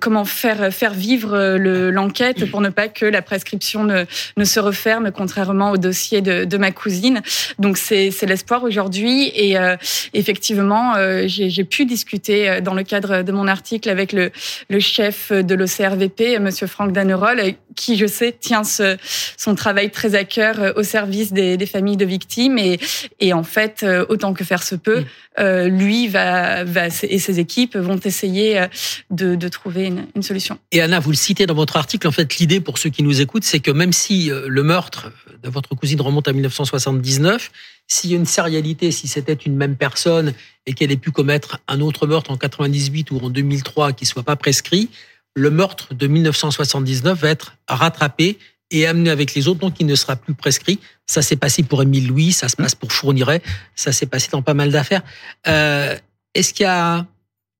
comment 0.00 0.24
faire 0.24 0.72
faire 0.72 0.94
vivre 0.94 1.56
l'enquête 1.56 2.50
pour 2.50 2.60
ne 2.60 2.68
pas 2.68 2.88
que 2.88 3.06
la 3.06 3.22
prescription 3.22 3.84
ne, 3.84 4.04
ne 4.36 4.44
se 4.44 4.60
referme, 4.60 5.10
contrairement 5.10 5.70
au 5.70 5.76
dossier 5.76 6.20
de 6.20 6.43
de, 6.44 6.56
ma 6.56 6.70
cousine. 6.70 7.22
Donc 7.58 7.76
c'est 7.78 8.10
l'espoir 8.22 8.62
aujourd'hui. 8.62 9.30
Et 9.34 9.58
euh, 9.58 9.76
effectivement, 10.12 10.94
euh, 10.96 11.24
j'ai 11.26 11.64
pu 11.64 11.86
discuter 11.86 12.48
euh, 12.48 12.60
dans 12.60 12.74
le 12.74 12.82
cadre 12.82 13.22
de 13.22 13.32
mon 13.32 13.48
article 13.48 13.88
avec 13.88 14.12
le, 14.12 14.30
le 14.68 14.80
chef 14.80 15.32
de 15.32 15.54
l'OCRVP, 15.54 16.38
Monsieur 16.38 16.66
Franck 16.66 16.92
Danerol, 16.92 17.40
qui 17.76 17.96
je 17.96 18.06
sais 18.06 18.32
tient 18.32 18.64
ce, 18.64 18.96
son 19.36 19.54
travail 19.54 19.90
très 19.90 20.14
à 20.14 20.24
cœur 20.24 20.74
au 20.76 20.82
service 20.82 21.32
des, 21.32 21.56
des 21.56 21.66
familles 21.66 21.96
de 21.96 22.04
victimes. 22.04 22.58
Et, 22.58 22.78
et, 23.20 23.32
en 23.32 23.42
fait, 23.42 23.84
autant 24.08 24.32
que 24.32 24.44
faire 24.44 24.62
se 24.62 24.76
peut, 24.76 25.04
mm. 25.38 25.66
lui 25.66 26.06
va, 26.06 26.62
va 26.64 26.86
et 26.86 27.18
ses 27.18 27.40
équipes 27.40 27.76
vont 27.76 27.98
essayer 28.04 28.64
de, 29.10 29.34
de 29.34 29.48
trouver 29.48 29.86
une, 29.86 30.06
une, 30.14 30.22
solution. 30.22 30.58
Et 30.70 30.80
Anna, 30.80 31.00
vous 31.00 31.10
le 31.10 31.16
citez 31.16 31.46
dans 31.46 31.54
votre 31.54 31.76
article. 31.76 32.06
En 32.06 32.12
fait, 32.12 32.38
l'idée 32.38 32.60
pour 32.60 32.78
ceux 32.78 32.90
qui 32.90 33.02
nous 33.02 33.20
écoutent, 33.20 33.44
c'est 33.44 33.60
que 33.60 33.72
même 33.72 33.92
si 33.92 34.30
le 34.30 34.62
meurtre 34.62 35.10
de 35.42 35.50
votre 35.50 35.74
cousine 35.74 36.00
remonte 36.00 36.23
à 36.28 36.32
1979. 36.32 37.50
S'il 37.86 38.10
y 38.10 38.14
a 38.14 38.16
une 38.16 38.26
sérialité, 38.26 38.90
si 38.90 39.08
c'était 39.08 39.34
une 39.34 39.56
même 39.56 39.76
personne 39.76 40.32
et 40.66 40.72
qu'elle 40.72 40.90
ait 40.90 40.96
pu 40.96 41.10
commettre 41.10 41.58
un 41.68 41.80
autre 41.80 42.06
meurtre 42.06 42.30
en 42.30 42.36
98 42.36 43.10
ou 43.10 43.18
en 43.18 43.30
2003 43.30 43.92
qui 43.92 44.06
soit 44.06 44.22
pas 44.22 44.36
prescrit, 44.36 44.88
le 45.34 45.50
meurtre 45.50 45.94
de 45.94 46.06
1979 46.06 47.18
va 47.18 47.28
être 47.28 47.56
rattrapé 47.68 48.38
et 48.70 48.86
amené 48.86 49.10
avec 49.10 49.34
les 49.34 49.46
autres, 49.48 49.60
donc 49.60 49.74
il 49.80 49.86
ne 49.86 49.94
sera 49.94 50.16
plus 50.16 50.34
prescrit. 50.34 50.78
Ça 51.06 51.22
s'est 51.22 51.36
passé 51.36 51.62
pour 51.62 51.82
Émile 51.82 52.08
Louis, 52.08 52.32
ça 52.32 52.48
se 52.48 52.56
passe 52.56 52.74
pour 52.74 52.92
Fourniret, 52.92 53.42
ça 53.74 53.92
s'est 53.92 54.06
passé 54.06 54.28
dans 54.32 54.42
pas 54.42 54.54
mal 54.54 54.70
d'affaires. 54.70 55.02
Euh, 55.46 55.96
Est-ce 56.34 56.54
qu'il 56.54 56.64
y 56.64 56.68
a 56.68 57.06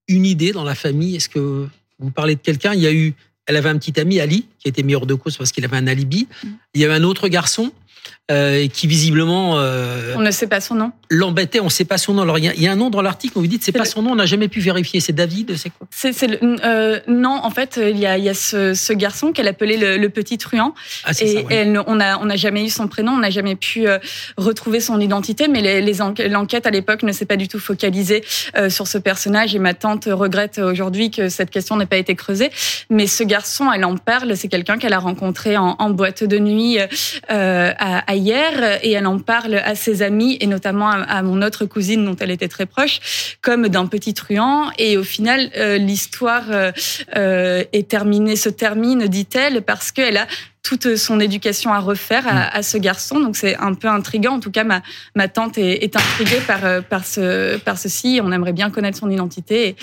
une 0.09 0.25
idée 0.25 0.53
dans 0.53 0.65
la 0.65 0.75
famille? 0.75 1.17
Est-ce 1.17 1.29
que 1.29 1.69
vous 1.99 2.11
parlez 2.11 2.35
de 2.35 2.41
quelqu'un? 2.41 2.73
Il 2.75 2.81
y 2.81 2.87
a 2.87 2.93
eu, 2.93 3.15
elle 3.47 3.57
avait 3.57 3.69
un 3.69 3.79
petit 3.79 3.99
ami, 4.01 4.21
Ali, 4.21 4.47
qui 4.59 4.69
a 4.69 4.71
été 4.71 4.83
mis 4.83 4.95
hors 4.95 5.07
de 5.07 5.15
cause 5.15 5.37
parce 5.37 5.53
qu'il 5.53 5.65
avait 5.65 5.77
un 5.77 5.87
alibi. 5.87 6.27
Mm. 6.43 6.49
Il 6.75 6.81
y 6.81 6.85
avait 6.85 6.95
un 6.95 7.05
autre 7.05 7.29
garçon 7.29 7.73
euh, 8.31 8.63
et 8.63 8.71
qui 8.71 8.87
visiblement 8.87 9.59
euh, 9.59 10.15
on 10.17 10.23
ne 10.23 10.31
sait 10.31 10.47
pas 10.47 10.63
son 10.63 10.75
nom. 10.77 10.93
L'embêtait, 11.11 11.61
on 11.61 11.65
ne 11.65 11.69
sait 11.69 11.85
pas 11.85 11.99
son 11.99 12.15
nom. 12.15 12.23
Alors 12.23 12.39
il 12.39 12.45
y, 12.45 12.67
a 12.67 12.73
un 12.73 12.77
nom 12.77 12.89
dans 12.89 13.03
l'article 13.03 13.37
où 13.37 13.43
vous 13.43 13.47
dites 13.47 13.63
c'est 13.63 13.71
pas 13.71 13.85
son 13.85 14.01
nom, 14.01 14.13
on 14.13 14.15
n'a 14.15 14.25
jamais 14.25 14.49
pu 14.49 14.61
vérifier. 14.61 15.01
C'est 15.01 15.13
David, 15.13 15.59
c'est 15.59 15.69
quoi? 15.69 15.87
C'est 15.91 16.15
euh, 16.43 17.01
non, 17.07 17.39
en 17.43 17.51
fait 17.51 17.79
il 17.79 17.99
y 17.99 18.07
a, 18.07 18.17
il 18.17 18.25
y 18.25 18.31
a 18.31 18.35
ce, 18.35 18.73
ce 18.73 18.95
garçon 18.95 19.33
qu'elle 19.33 19.47
appelait 19.47 19.77
le, 19.77 19.99
le, 19.99 20.09
petit 20.09 20.39
truand 20.39 20.75
ah, 21.05 21.11
et, 21.11 21.15
ça, 21.15 21.41
elle, 21.51 21.79
on 21.87 21.95
on 22.01 22.25
n'a 22.25 22.37
jamais 22.37 22.65
eu 22.65 22.71
son 22.71 22.89
prénom, 22.89 23.13
on 23.13 23.19
n'a 23.19 23.29
jamais 23.29 23.57
pu 23.57 23.87
retrouver 24.39 24.81
son 24.81 25.01
identité, 25.01 25.47
mais 25.47 25.61
les, 25.61 25.83
les 25.83 26.29
l'enquête 26.31 26.67
à 26.67 26.71
l'époque 26.71 27.03
ne 27.03 27.13
s'est 27.13 27.27
pas 27.27 27.37
du 27.37 27.47
tout 27.49 27.59
focalisée 27.59 28.25
sur 28.71 28.87
ce 28.87 28.97
personnage 28.97 29.55
et 29.55 29.59
ma 29.59 29.75
tante 29.75 30.09
regrette 30.11 30.59
aujourd'hui 30.59 31.11
que 31.11 31.29
cette 31.29 31.51
question 31.51 31.77
n'ait 31.77 31.85
pas 31.85 31.99
été 31.99 32.15
creusée. 32.15 32.51
Mais 32.89 33.07
ce 33.07 33.23
garçon, 33.23 33.71
elle 33.71 33.85
en 33.85 33.99
parle, 33.99 34.35
c'est 34.35 34.49
quelqu'un 34.49 34.79
qu'elle 34.79 34.95
a 34.95 34.99
rencontré 34.99 35.59
en, 35.59 35.77
en, 35.79 35.91
boîte 35.91 36.25
de 36.25 36.39
nuit 36.39 36.79
à, 37.29 37.94
hier 38.13 38.79
et 38.83 38.93
elle 38.93 39.07
en 39.07 39.19
parle 39.19 39.55
à 39.57 39.75
ses 39.75 40.03
amis 40.03 40.37
et 40.41 40.47
notamment 40.47 40.91
à, 40.91 41.23
mon 41.23 41.43
autre 41.43 41.65
cousine 41.67 42.05
dont 42.05 42.17
elle 42.21 42.31
était 42.31 42.49
très 42.49 42.67
proche 42.67 43.37
comme 43.43 43.69
d'un 43.69 43.87
petit 43.87 44.15
truand 44.15 44.71
et 44.79 44.97
au 44.97 45.05
final 45.05 45.51
euh, 45.57 45.79
l'histoire 45.79 46.45
euh, 46.51 46.73
euh, 47.17 47.65
est 47.73 47.89
terminée 47.89 48.37
se 48.37 48.49
termine 48.49 49.07
dit-elle 49.07 49.63
parce 49.63 49.93
qu'elle 49.93 50.17
a 50.17 50.27
toute 50.63 50.97
son 50.97 51.21
éducation 51.21 51.75
à 51.75 51.79
refaire 51.79 52.25
à, 52.27 52.63
ce 52.63 52.79
garçon. 52.79 53.21
Donc 53.21 53.37
c'est 53.37 53.55
un 53.57 53.75
peu 53.75 53.87
intriguant. 53.87 54.37
En 54.37 54.41
tout 54.41 54.51
cas, 54.51 54.65
ma, 54.65 55.29
tante 55.29 55.59
est, 55.59 55.95
intriguée 55.95 56.41
par, 56.47 56.83
par, 56.85 57.05
ce, 57.05 57.59
par 57.59 57.77
ceci. 57.77 58.19
On 58.23 58.33
aimerait 58.33 58.55
bien 58.55 58.71
connaître 58.71 58.97
son 58.97 59.11
identité. 59.11 59.69
Et, 59.69 59.77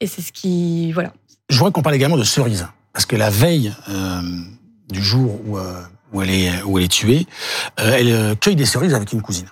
et 0.00 0.06
c'est 0.06 0.22
ce 0.22 0.32
qui... 0.32 0.90
Voilà. 0.92 1.12
Je 1.50 1.58
voudrais 1.58 1.70
qu'on 1.70 1.82
parle 1.82 1.96
également 1.96 2.16
de 2.16 2.24
Cerise. 2.24 2.66
Parce 2.94 3.04
que 3.04 3.14
la 3.14 3.28
veille 3.28 3.74
du 4.90 5.02
jour 5.02 5.38
où 5.46 5.58
où 6.12 6.22
elle 6.22 6.30
est, 6.30 6.62
où 6.62 6.78
elle 6.78 6.84
est 6.84 6.88
tuée, 6.88 7.26
euh, 7.80 7.96
elle 7.96 8.12
euh, 8.12 8.34
cueille 8.34 8.56
des 8.56 8.66
cerises 8.66 8.94
avec 8.94 9.12
une 9.12 9.22
cousine. 9.22 9.46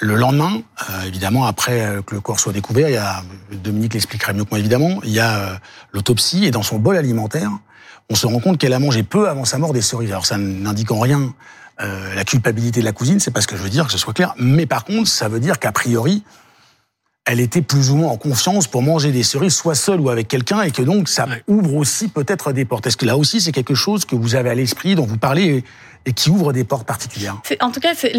Le 0.00 0.14
lendemain, 0.14 0.62
euh, 0.88 1.02
évidemment, 1.06 1.44
après 1.44 1.98
que 2.06 2.14
le 2.14 2.20
corps 2.20 2.40
soit 2.40 2.54
découvert, 2.54 2.88
il 2.88 2.94
y 2.94 2.96
a, 2.96 3.22
Dominique 3.52 3.92
l'expliquerait 3.94 4.32
mieux 4.32 4.44
que 4.44 4.50
moi 4.50 4.58
évidemment, 4.58 5.00
il 5.04 5.10
y 5.10 5.20
a 5.20 5.60
l'autopsie 5.92 6.46
et 6.46 6.50
dans 6.50 6.62
son 6.62 6.78
bol 6.78 6.96
alimentaire, 6.96 7.50
on 8.08 8.14
se 8.14 8.26
rend 8.26 8.40
compte 8.40 8.58
qu'elle 8.58 8.72
a 8.72 8.78
mangé 8.78 9.02
peu 9.02 9.28
avant 9.28 9.44
sa 9.44 9.58
mort 9.58 9.72
des 9.74 9.82
cerises. 9.82 10.10
Alors 10.10 10.24
ça 10.24 10.38
n'indique 10.38 10.90
en 10.90 11.00
rien 11.00 11.34
la 12.14 12.24
culpabilité 12.24 12.80
de 12.80 12.84
la 12.84 12.92
cousine, 12.92 13.20
c'est 13.20 13.30
pas 13.30 13.40
ce 13.40 13.46
que 13.46 13.56
je 13.56 13.62
veux 13.62 13.70
dire, 13.70 13.86
que 13.86 13.92
ce 13.92 13.96
soit 13.96 14.12
clair. 14.12 14.34
Mais 14.36 14.66
par 14.66 14.84
contre, 14.84 15.08
ça 15.08 15.28
veut 15.28 15.40
dire 15.40 15.58
qu'a 15.58 15.72
priori, 15.72 16.24
elle 17.26 17.40
était 17.40 17.62
plus 17.62 17.90
ou 17.90 17.96
moins 17.96 18.12
en 18.12 18.16
confiance 18.16 18.66
pour 18.66 18.82
manger 18.82 19.12
des 19.12 19.22
cerises, 19.22 19.54
soit 19.54 19.74
seule 19.74 20.00
ou 20.00 20.08
avec 20.08 20.26
quelqu'un, 20.26 20.62
et 20.62 20.70
que 20.70 20.82
donc 20.82 21.08
ça 21.08 21.26
ouvre 21.46 21.74
aussi 21.76 22.08
peut-être 22.08 22.52
des 22.52 22.64
portes. 22.64 22.86
Est-ce 22.86 22.96
que 22.96 23.06
là 23.06 23.16
aussi 23.16 23.40
c'est 23.40 23.52
quelque 23.52 23.74
chose 23.74 24.04
que 24.04 24.16
vous 24.16 24.34
avez 24.34 24.50
à 24.50 24.54
l'esprit, 24.54 24.94
dont 24.94 25.06
vous 25.06 25.18
parlez 25.18 25.62
et 26.06 26.12
qui 26.12 26.30
ouvre 26.30 26.52
des 26.52 26.64
portes 26.64 26.86
particulières. 26.86 27.36
En 27.60 27.70
tout 27.70 27.80
cas, 27.80 27.94
c'est 27.94 28.12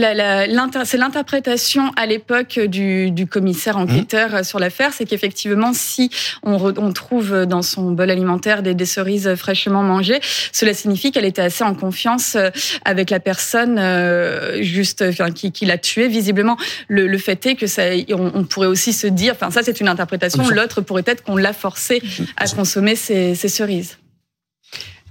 l'interprétation 0.97 1.91
à 1.95 2.05
l'époque 2.05 2.59
du, 2.59 3.09
du, 3.11 3.25
commissaire 3.25 3.77
mmh. 3.77 3.81
enquêteur 3.81 4.45
sur 4.45 4.59
l'affaire, 4.59 4.91
c'est 4.93 5.05
qu'effectivement, 5.05 5.73
si 5.73 6.11
on, 6.43 6.73
on, 6.77 6.93
trouve 6.93 7.45
dans 7.45 7.61
son 7.61 7.91
bol 7.91 8.11
alimentaire 8.11 8.61
des, 8.61 8.75
des, 8.75 8.85
cerises 8.85 9.33
fraîchement 9.35 9.83
mangées, 9.83 10.19
cela 10.51 10.73
signifie 10.73 11.11
qu'elle 11.11 11.25
était 11.25 11.41
assez 11.41 11.63
en 11.63 11.73
confiance 11.73 12.35
euh, 12.35 12.49
avec 12.85 13.09
la 13.09 13.19
personne 13.19 13.77
euh, 13.79 14.61
juste, 14.61 15.03
enfin, 15.07 15.31
qui, 15.31 15.51
qui 15.51 15.65
l'a 15.65 15.77
tuée. 15.77 16.07
Visiblement, 16.07 16.57
le, 16.87 17.07
le, 17.07 17.17
fait 17.17 17.43
est 17.45 17.55
que 17.55 17.67
ça, 17.67 17.83
on, 18.11 18.31
on, 18.35 18.43
pourrait 18.43 18.67
aussi 18.67 18.93
se 18.93 19.07
dire, 19.07 19.33
enfin 19.33 19.49
ça 19.49 19.63
c'est 19.63 19.79
une 19.79 19.87
interprétation. 19.87 20.47
L'autre 20.49 20.81
pourrait 20.81 21.03
être 21.05 21.23
qu'on 21.23 21.37
l'a 21.37 21.53
forcé 21.53 22.01
à 22.37 22.47
consommer 22.47 22.95
ces, 22.95 23.35
ces 23.35 23.47
cerises. 23.47 23.97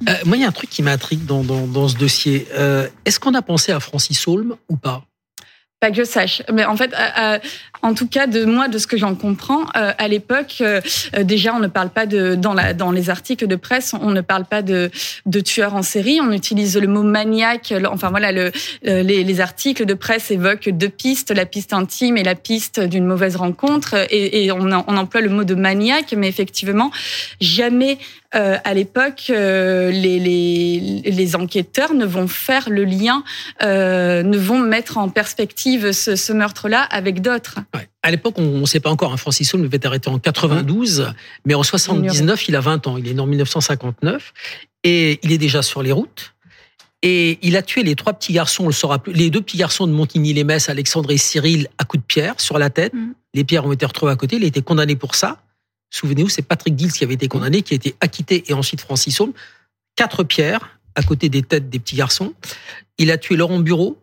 Euh, 0.08 0.14
moi, 0.24 0.36
il 0.36 0.40
y 0.40 0.44
a 0.44 0.48
un 0.48 0.52
truc 0.52 0.70
qui 0.70 0.82
m'intrigue 0.82 1.26
dans, 1.26 1.44
dans, 1.44 1.88
ce 1.88 1.96
dossier. 1.96 2.48
Euh, 2.54 2.88
Est-ce 3.04 3.20
qu'on 3.20 3.34
a 3.34 3.42
pensé 3.42 3.72
à 3.72 3.80
Francis 3.80 4.26
Holm 4.26 4.56
ou 4.68 4.76
pas? 4.76 5.04
Pas 5.80 5.90
que 5.90 5.96
je 5.96 6.04
sache. 6.04 6.42
Mais 6.52 6.64
en 6.64 6.76
fait, 6.76 6.94
en 7.82 7.94
tout 7.94 8.06
cas, 8.06 8.26
de 8.26 8.44
moi, 8.44 8.68
de 8.68 8.78
ce 8.78 8.86
que 8.86 8.98
j'en 8.98 9.14
comprends, 9.14 9.62
euh, 9.76 9.92
à 9.96 10.08
l'époque, 10.08 10.58
euh, 10.60 10.80
déjà, 11.22 11.54
on 11.54 11.60
ne 11.60 11.66
parle 11.66 11.90
pas 11.90 12.06
de 12.06 12.34
dans 12.34 12.52
la 12.52 12.74
dans 12.74 12.92
les 12.92 13.08
articles 13.08 13.46
de 13.46 13.56
presse, 13.56 13.94
on 13.98 14.10
ne 14.10 14.20
parle 14.20 14.44
pas 14.44 14.62
de 14.62 14.90
de 15.26 15.40
tueurs 15.40 15.74
en 15.74 15.82
série. 15.82 16.20
On 16.20 16.32
utilise 16.32 16.76
le 16.76 16.86
mot 16.86 17.02
maniaque. 17.02 17.72
Enfin 17.90 18.10
voilà, 18.10 18.32
le, 18.32 18.52
les, 18.82 19.24
les, 19.24 19.40
articles 19.40 19.86
de 19.86 19.94
presse 19.94 20.30
évoquent 20.30 20.68
deux 20.68 20.88
pistes, 20.88 21.30
la 21.30 21.46
piste 21.46 21.72
intime 21.72 22.16
et 22.18 22.22
la 22.22 22.34
piste 22.34 22.80
d'une 22.80 23.06
mauvaise 23.06 23.36
rencontre, 23.36 23.94
et, 24.10 24.44
et 24.44 24.52
on, 24.52 24.68
on 24.70 24.96
emploie 24.96 25.22
le 25.22 25.30
mot 25.30 25.44
de 25.44 25.54
maniaque. 25.54 26.12
Mais 26.16 26.28
effectivement, 26.28 26.90
jamais 27.40 27.98
euh, 28.36 28.58
à 28.62 28.74
l'époque, 28.74 29.24
euh, 29.30 29.90
les, 29.90 30.20
les, 30.20 31.02
les, 31.04 31.36
enquêteurs 31.36 31.94
ne 31.94 32.06
vont 32.06 32.28
faire 32.28 32.70
le 32.70 32.84
lien, 32.84 33.24
euh, 33.64 34.22
ne 34.22 34.38
vont 34.38 34.60
mettre 34.60 34.98
en 34.98 35.08
perspective 35.08 35.69
ce, 35.92 36.16
ce 36.16 36.32
meurtre-là 36.32 36.82
avec 36.82 37.20
d'autres. 37.20 37.58
Ouais. 37.74 37.88
À 38.02 38.10
l'époque, 38.10 38.38
on 38.38 38.60
ne 38.60 38.66
sait 38.66 38.80
pas 38.80 38.90
encore. 38.90 39.12
Hein, 39.12 39.16
Francis 39.16 39.52
Holm 39.52 39.62
devait 39.62 39.76
être 39.76 39.86
arrêté 39.86 40.08
en 40.08 40.18
92, 40.18 41.12
mais 41.44 41.54
en 41.54 41.62
79, 41.62 42.48
il 42.48 42.56
a 42.56 42.60
20 42.60 42.86
ans. 42.86 42.96
Il 42.96 43.06
est 43.08 43.14
né 43.14 43.20
en 43.20 43.26
1959 43.26 44.32
et 44.84 45.20
il 45.22 45.32
est 45.32 45.38
déjà 45.38 45.62
sur 45.62 45.82
les 45.82 45.92
routes. 45.92 46.34
Et 47.02 47.38
il 47.42 47.56
a 47.56 47.62
tué 47.62 47.82
les 47.82 47.94
trois 47.94 48.12
petits 48.12 48.32
garçons, 48.32 48.64
on 48.64 48.66
le 48.66 48.72
saura 48.72 48.98
plus, 48.98 49.14
les 49.14 49.30
deux 49.30 49.40
petits 49.40 49.56
garçons 49.56 49.86
de 49.86 49.92
Montigny-les-Metz, 49.92 50.68
Alexandre 50.68 51.10
et 51.10 51.16
Cyril, 51.16 51.68
à 51.78 51.84
coups 51.84 52.02
de 52.02 52.06
pierre 52.06 52.34
sur 52.38 52.58
la 52.58 52.68
tête. 52.68 52.92
Mm. 52.92 53.12
Les 53.32 53.44
pierres 53.44 53.64
ont 53.64 53.72
été 53.72 53.86
retrouvées 53.86 54.12
à 54.12 54.16
côté. 54.16 54.36
Il 54.36 54.44
a 54.44 54.46
été 54.46 54.60
condamné 54.60 54.96
pour 54.96 55.14
ça. 55.14 55.42
Souvenez-vous, 55.90 56.28
c'est 56.28 56.42
Patrick 56.42 56.78
Gilles 56.78 56.92
qui 56.92 57.04
avait 57.04 57.14
été 57.14 57.26
condamné, 57.26 57.62
qui 57.62 57.74
a 57.74 57.76
été 57.76 57.96
acquitté 58.00 58.44
et 58.48 58.52
ensuite 58.52 58.80
Francis 58.80 59.18
Holm. 59.20 59.32
Quatre 59.96 60.24
pierres 60.24 60.78
à 60.94 61.02
côté 61.02 61.28
des 61.28 61.42
têtes 61.42 61.70
des 61.70 61.78
petits 61.78 61.96
garçons. 61.96 62.34
Il 62.98 63.10
a 63.10 63.18
tué 63.18 63.36
Laurent 63.36 63.60
Bureau 63.60 63.98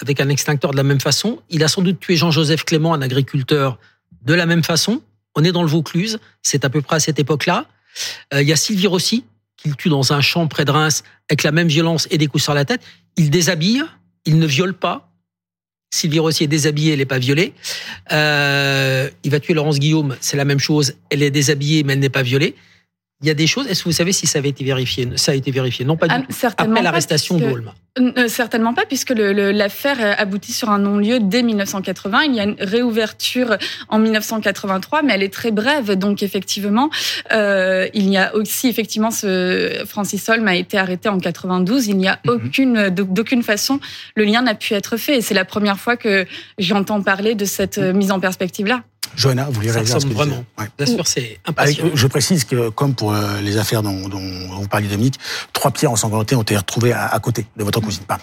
avec 0.00 0.20
un 0.20 0.28
extincteur 0.28 0.70
de 0.70 0.76
la 0.76 0.82
même 0.82 1.00
façon. 1.00 1.40
Il 1.50 1.62
a 1.64 1.68
sans 1.68 1.82
doute 1.82 2.00
tué 2.00 2.16
Jean-Joseph 2.16 2.64
Clément, 2.64 2.94
un 2.94 3.02
agriculteur, 3.02 3.78
de 4.22 4.34
la 4.34 4.46
même 4.46 4.62
façon. 4.62 5.02
On 5.34 5.44
est 5.44 5.52
dans 5.52 5.62
le 5.62 5.68
Vaucluse, 5.68 6.18
c'est 6.42 6.64
à 6.64 6.70
peu 6.70 6.82
près 6.82 6.96
à 6.96 7.00
cette 7.00 7.18
époque-là. 7.18 7.66
Euh, 8.34 8.42
il 8.42 8.48
y 8.48 8.52
a 8.52 8.56
Sylvie 8.56 8.86
Rossi, 8.86 9.24
qu'il 9.56 9.76
tue 9.76 9.88
dans 9.88 10.12
un 10.12 10.20
champ 10.20 10.46
près 10.48 10.64
de 10.64 10.70
Reims 10.70 11.02
avec 11.30 11.42
la 11.42 11.52
même 11.52 11.68
violence 11.68 12.08
et 12.10 12.18
des 12.18 12.26
coups 12.26 12.44
sur 12.44 12.54
la 12.54 12.64
tête. 12.64 12.82
Il 13.16 13.30
déshabille, 13.30 13.84
il 14.24 14.38
ne 14.38 14.46
viole 14.46 14.74
pas, 14.74 15.06
Sylvie 15.90 16.18
Rossi 16.18 16.44
est 16.44 16.48
déshabillée, 16.48 16.92
elle 16.92 16.98
n'est 16.98 17.06
pas 17.06 17.18
violée. 17.18 17.54
Euh, 18.12 19.08
il 19.24 19.30
va 19.30 19.40
tuer 19.40 19.54
Laurence 19.54 19.78
Guillaume, 19.78 20.16
c'est 20.20 20.36
la 20.36 20.44
même 20.44 20.58
chose. 20.58 20.94
Elle 21.10 21.22
est 21.22 21.30
déshabillée, 21.30 21.84
mais 21.84 21.94
elle 21.94 22.00
n'est 22.00 22.08
pas 22.08 22.22
violée. 22.22 22.54
Il 23.22 23.28
y 23.28 23.30
a 23.30 23.34
des 23.34 23.46
choses. 23.46 23.66
Est-ce 23.66 23.82
que 23.82 23.88
vous 23.88 23.94
savez 23.94 24.12
si 24.12 24.26
ça 24.26 24.38
avait 24.38 24.50
été 24.50 24.62
vérifié 24.62 25.08
Ça 25.16 25.32
a 25.32 25.34
été 25.34 25.50
vérifié? 25.50 25.86
Non, 25.86 25.96
pas 25.96 26.06
du 26.06 26.14
ah, 26.14 26.20
tout. 26.20 26.46
Après 26.58 26.82
l'arrestation 26.82 27.38
d'Olma. 27.38 27.74
Euh, 27.98 28.28
certainement 28.28 28.74
pas, 28.74 28.84
puisque 28.84 29.14
l'affaire 29.16 29.96
le, 29.96 30.20
aboutit 30.20 30.52
sur 30.52 30.68
un 30.68 30.78
non-lieu 30.78 31.18
dès 31.18 31.42
1980. 31.42 32.24
Il 32.24 32.34
y 32.34 32.40
a 32.40 32.44
une 32.44 32.56
réouverture 32.58 33.56
en 33.88 33.98
1983, 33.98 35.02
mais 35.02 35.14
elle 35.14 35.22
est 35.22 35.32
très 35.32 35.50
brève. 35.50 35.92
Donc 35.92 36.22
effectivement, 36.22 36.90
euh, 37.32 37.88
il 37.94 38.10
y 38.10 38.18
a 38.18 38.34
aussi 38.34 38.68
effectivement 38.68 39.10
ce 39.10 39.82
Francis 39.88 40.28
Holm 40.28 40.46
a 40.46 40.54
été 40.54 40.76
arrêté 40.76 41.08
en 41.08 41.18
92. 41.18 41.86
Il 41.86 41.96
n'y 41.96 42.08
a 42.08 42.20
mhm. 42.26 42.32
aucune 42.32 42.88
d'aucune 42.90 43.42
façon 43.42 43.80
le 44.14 44.24
lien 44.24 44.42
n'a 44.42 44.54
pu 44.54 44.74
être 44.74 44.98
fait. 44.98 45.16
Et 45.16 45.20
c'est 45.22 45.34
la 45.34 45.46
première 45.46 45.78
fois 45.78 45.96
que 45.96 46.26
j'entends 46.58 47.00
parler 47.00 47.34
de 47.34 47.46
cette 47.46 47.78
mhm. 47.78 47.96
mise 47.96 48.12
en 48.12 48.20
perspective 48.20 48.66
là. 48.66 48.82
Johanna, 49.14 49.44
vous 49.44 49.52
voulez 49.52 49.70
réagir 49.70 49.98
vraiment. 49.98 50.44
Bien 50.76 50.86
sûr, 50.86 51.06
c'est 51.06 51.38
impressionnant. 51.46 51.90
je 51.94 52.06
précise 52.06 52.44
que, 52.44 52.68
comme 52.70 52.94
pour 52.94 53.12
euh, 53.12 53.40
les 53.40 53.56
affaires 53.58 53.82
dont, 53.82 54.08
dont 54.08 54.20
vous 54.60 54.68
parliez, 54.68 54.88
Dominique, 54.88 55.18
trois 55.52 55.70
pierres 55.70 55.92
ensanglantées 55.92 56.34
ont 56.36 56.42
été 56.42 56.56
retrouvées 56.56 56.92
à, 56.92 57.06
à 57.06 57.18
côté 57.20 57.46
de 57.56 57.64
votre 57.64 57.80
cousine. 57.80 58.04
Pas. 58.04 58.18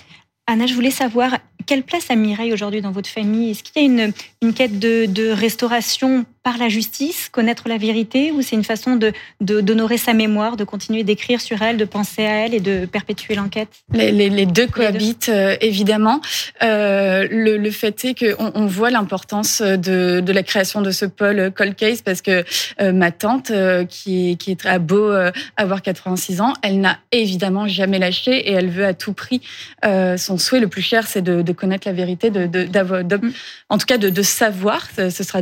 Anna, 0.46 0.68
je 0.68 0.74
voulais 0.74 0.92
savoir 0.92 1.32
quelle 1.66 1.84
place 1.84 2.10
a 2.10 2.16
Mireille 2.16 2.54
aujourd'hui 2.54 2.82
dans 2.82 2.92
votre 2.92 3.10
famille? 3.10 3.52
Est-ce 3.52 3.64
qu'il 3.64 3.82
y 3.82 3.86
a 3.86 3.88
une, 3.88 4.14
une 4.42 4.54
quête 4.54 4.80
de, 4.80 5.06
de, 5.06 5.30
restauration 5.30 6.26
par 6.44 6.58
la 6.58 6.68
justice, 6.68 7.30
connaître 7.30 7.70
la 7.70 7.78
vérité, 7.78 8.32
ou 8.32 8.42
c'est 8.42 8.56
une 8.56 8.66
façon 8.66 8.98
de 8.98 9.14
d'honorer 9.40 9.98
sa 9.98 10.14
mémoire, 10.14 10.58
de 10.58 10.66
continuer 10.66 11.04
d'écrire 11.04 11.40
sur 11.40 11.62
elle, 11.62 11.78
de 11.78 11.86
penser 11.86 12.26
à 12.26 12.46
elle 12.46 12.54
et 12.54 12.60
de 12.60 12.86
perpétuer 12.86 13.36
l'enquête? 13.36 13.70
Les, 13.94 14.12
les, 14.12 14.30
les, 14.30 14.46
deux 14.46 14.68
cohabitent 14.68 15.30
euh, 15.30 15.56
évidemment. 15.62 16.20
Euh, 16.62 17.28
le, 17.32 17.58
le, 17.58 17.72
fait 17.72 18.04
est 18.04 18.14
qu'on 18.14 18.52
on 18.56 18.66
voit 18.66 18.90
l'importance 18.90 19.62
de, 19.62 20.20
de, 20.20 20.34
la 20.34 20.44
création 20.44 20.82
de 20.82 20.92
ce 20.92 21.06
pôle 21.06 21.52
Cold 21.56 21.76
Case 21.76 22.02
parce 22.02 22.22
que 22.22 22.44
euh, 22.82 22.92
ma 22.92 23.12
tante, 23.12 23.52
qui, 23.88 24.32
est, 24.32 24.36
qui 24.36 24.52
est 24.52 24.60
très 24.60 24.80
beau 24.80 25.12
avoir 25.56 25.82
86 25.82 26.42
ans, 26.42 26.54
elle 26.62 26.82
n'a 26.82 27.00
évidemment 27.12 27.68
jamais 27.68 28.00
lâché 28.00 28.50
et 28.50 28.52
elle 28.52 28.70
veut 28.70 28.86
à 28.86 28.94
tout 28.94 29.14
prix 29.14 29.42
son 29.84 30.38
souhait. 30.38 30.60
Le 30.60 30.68
plus 30.68 30.82
cher, 30.82 31.08
c'est 31.08 31.22
de, 31.22 31.42
de, 31.42 31.53
connaître 31.54 31.88
la 31.88 31.94
vérité, 31.94 32.30
de, 32.30 32.46
de, 32.46 32.64
de 32.66 33.16
mm. 33.16 33.34
en 33.70 33.78
tout 33.78 33.86
cas 33.86 33.98
de, 33.98 34.22
savoir. 34.22 34.88
Ce 34.96 35.10
sera 35.10 35.40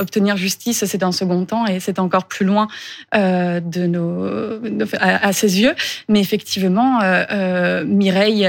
obtenir 0.00 0.36
justice, 0.36 0.84
c'est 0.84 1.02
un 1.02 1.12
second 1.12 1.44
temps 1.44 1.66
et 1.66 1.80
c'est 1.80 1.98
encore 1.98 2.24
plus 2.24 2.44
loin 2.44 2.68
euh, 3.14 3.60
de 3.60 3.86
nos, 3.86 4.86
à, 4.98 5.26
à, 5.26 5.32
ses 5.32 5.60
yeux. 5.60 5.74
Mais 6.08 6.20
effectivement, 6.20 7.00
euh, 7.02 7.24
euh 7.30 7.84
Mireille, 7.84 8.48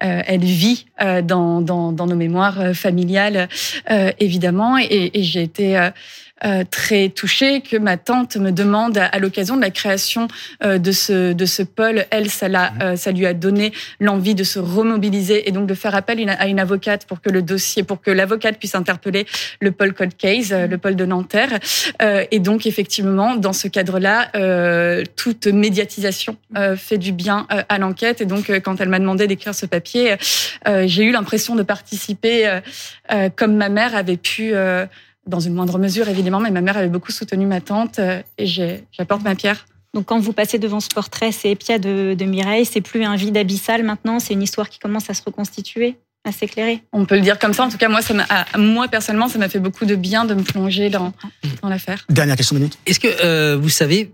elle 0.00 0.44
vit 0.44 0.86
dans, 1.00 1.60
dans, 1.60 1.92
dans, 1.92 2.06
nos 2.06 2.16
mémoires 2.16 2.74
familiales, 2.74 3.48
évidemment, 4.18 4.78
et, 4.78 5.10
et 5.14 5.22
j'ai 5.22 5.42
été 5.42 5.90
très 6.70 7.08
touchée 7.08 7.60
que 7.60 7.76
ma 7.76 7.96
tante 7.96 8.36
me 8.36 8.50
demande 8.50 8.98
à, 8.98 9.18
l'occasion 9.18 9.56
de 9.56 9.62
la 9.62 9.70
création 9.70 10.28
de 10.62 10.92
ce 10.92 11.32
de 11.32 11.46
ce 11.46 11.62
pôle. 11.62 12.04
Elle, 12.10 12.30
ça 12.30 12.48
l'a, 12.48 12.96
ça 12.96 13.10
lui 13.10 13.26
a 13.26 13.32
donné 13.32 13.72
l'envie 14.00 14.34
de 14.34 14.44
se 14.44 14.58
remobiliser 14.58 15.48
et 15.48 15.52
donc 15.52 15.66
de 15.66 15.74
faire 15.74 15.94
appel 15.94 16.28
à 16.28 16.46
une 16.46 16.60
avocate 16.60 17.06
pour 17.06 17.20
que 17.20 17.30
le 17.30 17.42
dossier, 17.42 17.82
pour 17.82 18.00
que 18.00 18.10
l'avocate 18.10 18.58
puisse 18.58 18.74
interpeller 18.74 19.26
le 19.60 19.72
pôle 19.72 19.94
Code 19.94 20.16
Case, 20.16 20.52
le 20.52 20.78
pôle 20.78 20.96
de 20.96 21.06
Nanterre. 21.06 21.58
et 22.02 22.38
donc 22.38 22.66
effectivement, 22.66 23.36
dans 23.36 23.54
ce 23.54 23.68
cadre-là, 23.68 24.30
toute 25.16 25.46
médiatisation 25.46 26.36
fait 26.76 26.98
du 26.98 27.12
bien 27.12 27.46
à 27.48 27.78
l'enquête. 27.78 28.20
Et 28.20 28.26
donc, 28.26 28.50
quand 28.60 28.80
elle 28.80 28.88
m'a 28.88 28.98
demandé 28.98 29.26
d'écrire 29.26 29.54
ce 29.54 29.66
papier, 29.66 30.16
j'ai 30.66 31.04
eu 31.04 31.12
l'impression 31.12 31.56
de 31.56 31.62
participer 31.62 32.60
euh, 33.12 33.28
comme 33.34 33.56
ma 33.56 33.68
mère 33.68 33.94
avait 33.94 34.16
pu, 34.16 34.50
euh, 34.54 34.86
dans 35.26 35.40
une 35.40 35.54
moindre 35.54 35.78
mesure 35.78 36.08
évidemment, 36.08 36.40
mais 36.40 36.50
ma 36.50 36.60
mère 36.60 36.76
avait 36.76 36.88
beaucoup 36.88 37.12
soutenu 37.12 37.46
ma 37.46 37.60
tante 37.60 37.98
euh, 37.98 38.22
et 38.38 38.46
j'apporte 38.46 39.22
ma 39.22 39.34
pierre. 39.34 39.66
Donc 39.94 40.06
quand 40.06 40.18
vous 40.18 40.32
passez 40.32 40.58
devant 40.58 40.80
ce 40.80 40.88
portrait, 40.88 41.32
c'est 41.32 41.50
Epia 41.50 41.78
de, 41.78 42.14
de 42.14 42.24
Mireille, 42.24 42.66
c'est 42.66 42.80
plus 42.80 43.04
un 43.04 43.16
vide 43.16 43.36
abyssal 43.36 43.82
maintenant, 43.82 44.18
c'est 44.20 44.34
une 44.34 44.42
histoire 44.42 44.68
qui 44.68 44.78
commence 44.78 45.10
à 45.10 45.14
se 45.14 45.22
reconstituer 45.24 45.96
à 46.24 46.32
s'éclairer. 46.32 46.82
On 46.92 47.04
peut 47.04 47.14
le 47.14 47.20
dire 47.20 47.38
comme 47.38 47.52
ça. 47.54 47.64
En 47.64 47.68
tout 47.68 47.78
cas, 47.78 47.88
moi, 47.88 48.02
ça 48.02 48.12
moi 48.58 48.88
personnellement, 48.88 49.28
ça 49.28 49.38
m'a 49.38 49.48
fait 49.48 49.60
beaucoup 49.60 49.84
de 49.84 49.94
bien 49.94 50.24
de 50.24 50.34
me 50.34 50.42
plonger 50.42 50.90
dans, 50.90 51.12
dans 51.62 51.68
l'affaire. 51.68 52.04
Dernière 52.10 52.34
question, 52.34 52.54
Dominique. 52.56 52.76
Est-ce 52.84 52.98
que 52.98 53.54
vous 53.54 53.68
savez, 53.68 54.10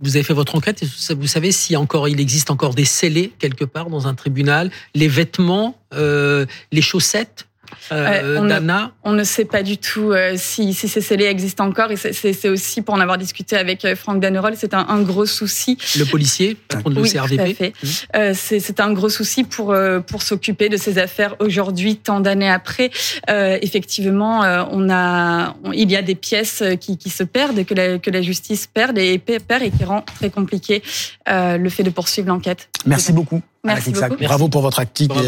vous 0.00 0.14
avez 0.14 0.22
fait 0.22 0.32
votre 0.32 0.54
enquête, 0.54 0.84
vous 1.10 1.26
savez 1.26 1.50
si 1.50 1.74
encore 1.74 2.06
il 2.06 2.20
existe 2.20 2.52
encore 2.52 2.74
des 2.74 2.84
scellés 2.84 3.32
quelque 3.40 3.64
part 3.64 3.90
dans 3.90 4.06
un 4.06 4.14
tribunal, 4.14 4.70
les 4.94 5.08
vêtements, 5.08 5.76
les 5.92 6.82
chaussettes 6.82 7.48
euh, 7.92 8.38
on, 8.38 9.10
on, 9.10 9.12
ne 9.12 9.24
sait 9.24 9.44
pas 9.44 9.62
du 9.62 9.78
tout 9.78 10.12
euh, 10.12 10.34
si, 10.36 10.74
si, 10.74 10.88
ces 10.88 11.00
scellés 11.00 11.26
existent 11.26 11.66
encore. 11.66 11.90
Et 11.90 11.96
c'est 11.96 12.48
aussi, 12.48 12.82
pour 12.82 12.94
en 12.94 13.00
avoir 13.00 13.18
discuté 13.18 13.56
avec 13.56 13.84
euh, 13.84 13.96
Franck 13.96 14.20
Danerol, 14.20 14.54
c'est 14.56 14.74
un, 14.74 14.86
un, 14.88 15.02
gros 15.02 15.26
souci. 15.26 15.78
Le 15.98 16.04
policier, 16.04 16.56
patron 16.68 16.90
de 16.90 17.00
oui, 17.00 17.10
l'OCRVP. 17.12 17.72
Euh, 18.16 18.32
c'est 18.34 18.80
un 18.80 18.92
gros 18.92 19.08
souci 19.08 19.44
pour, 19.44 19.74
pour 20.06 20.22
s'occuper 20.22 20.68
de 20.68 20.76
ces 20.76 20.98
affaires 20.98 21.36
aujourd'hui, 21.40 21.96
tant 21.96 22.20
d'années 22.20 22.50
après. 22.50 22.90
effectivement, 23.28 24.40
on 24.70 24.90
a, 24.90 25.56
il 25.72 25.90
y 25.90 25.96
a 25.96 26.02
des 26.02 26.14
pièces 26.14 26.62
qui, 26.80 26.98
qui 26.98 27.10
se 27.10 27.22
perdent, 27.22 27.64
que 27.64 27.74
la, 27.74 27.98
que 27.98 28.10
la 28.10 28.22
justice 28.22 28.66
perd 28.66 28.98
et 28.98 29.18
perd 29.18 29.62
et 29.62 29.70
qui 29.70 29.84
rend 29.84 30.02
très 30.02 30.30
compliqué 30.30 30.82
le 31.26 31.68
fait 31.68 31.82
de 31.82 31.90
poursuivre 31.90 32.28
l'enquête. 32.28 32.68
Merci 32.84 33.12
beaucoup. 33.12 33.42
Merci 33.66 33.92
beaucoup. 33.92 34.16
Bravo 34.24 34.48
pour 34.48 34.62
votre 34.62 34.80
article 34.80 35.18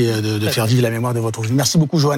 et, 0.00 0.22
de, 0.22 0.38
de 0.38 0.48
faire 0.48 0.66
vivre 0.66 0.82
la 0.82 0.90
mémoire 0.90 1.14
de 1.14 1.20
votre 1.20 1.40
vie. 1.42 1.52
Merci 1.52 1.78
beaucoup, 1.78 1.98
Johanna. 1.98 2.14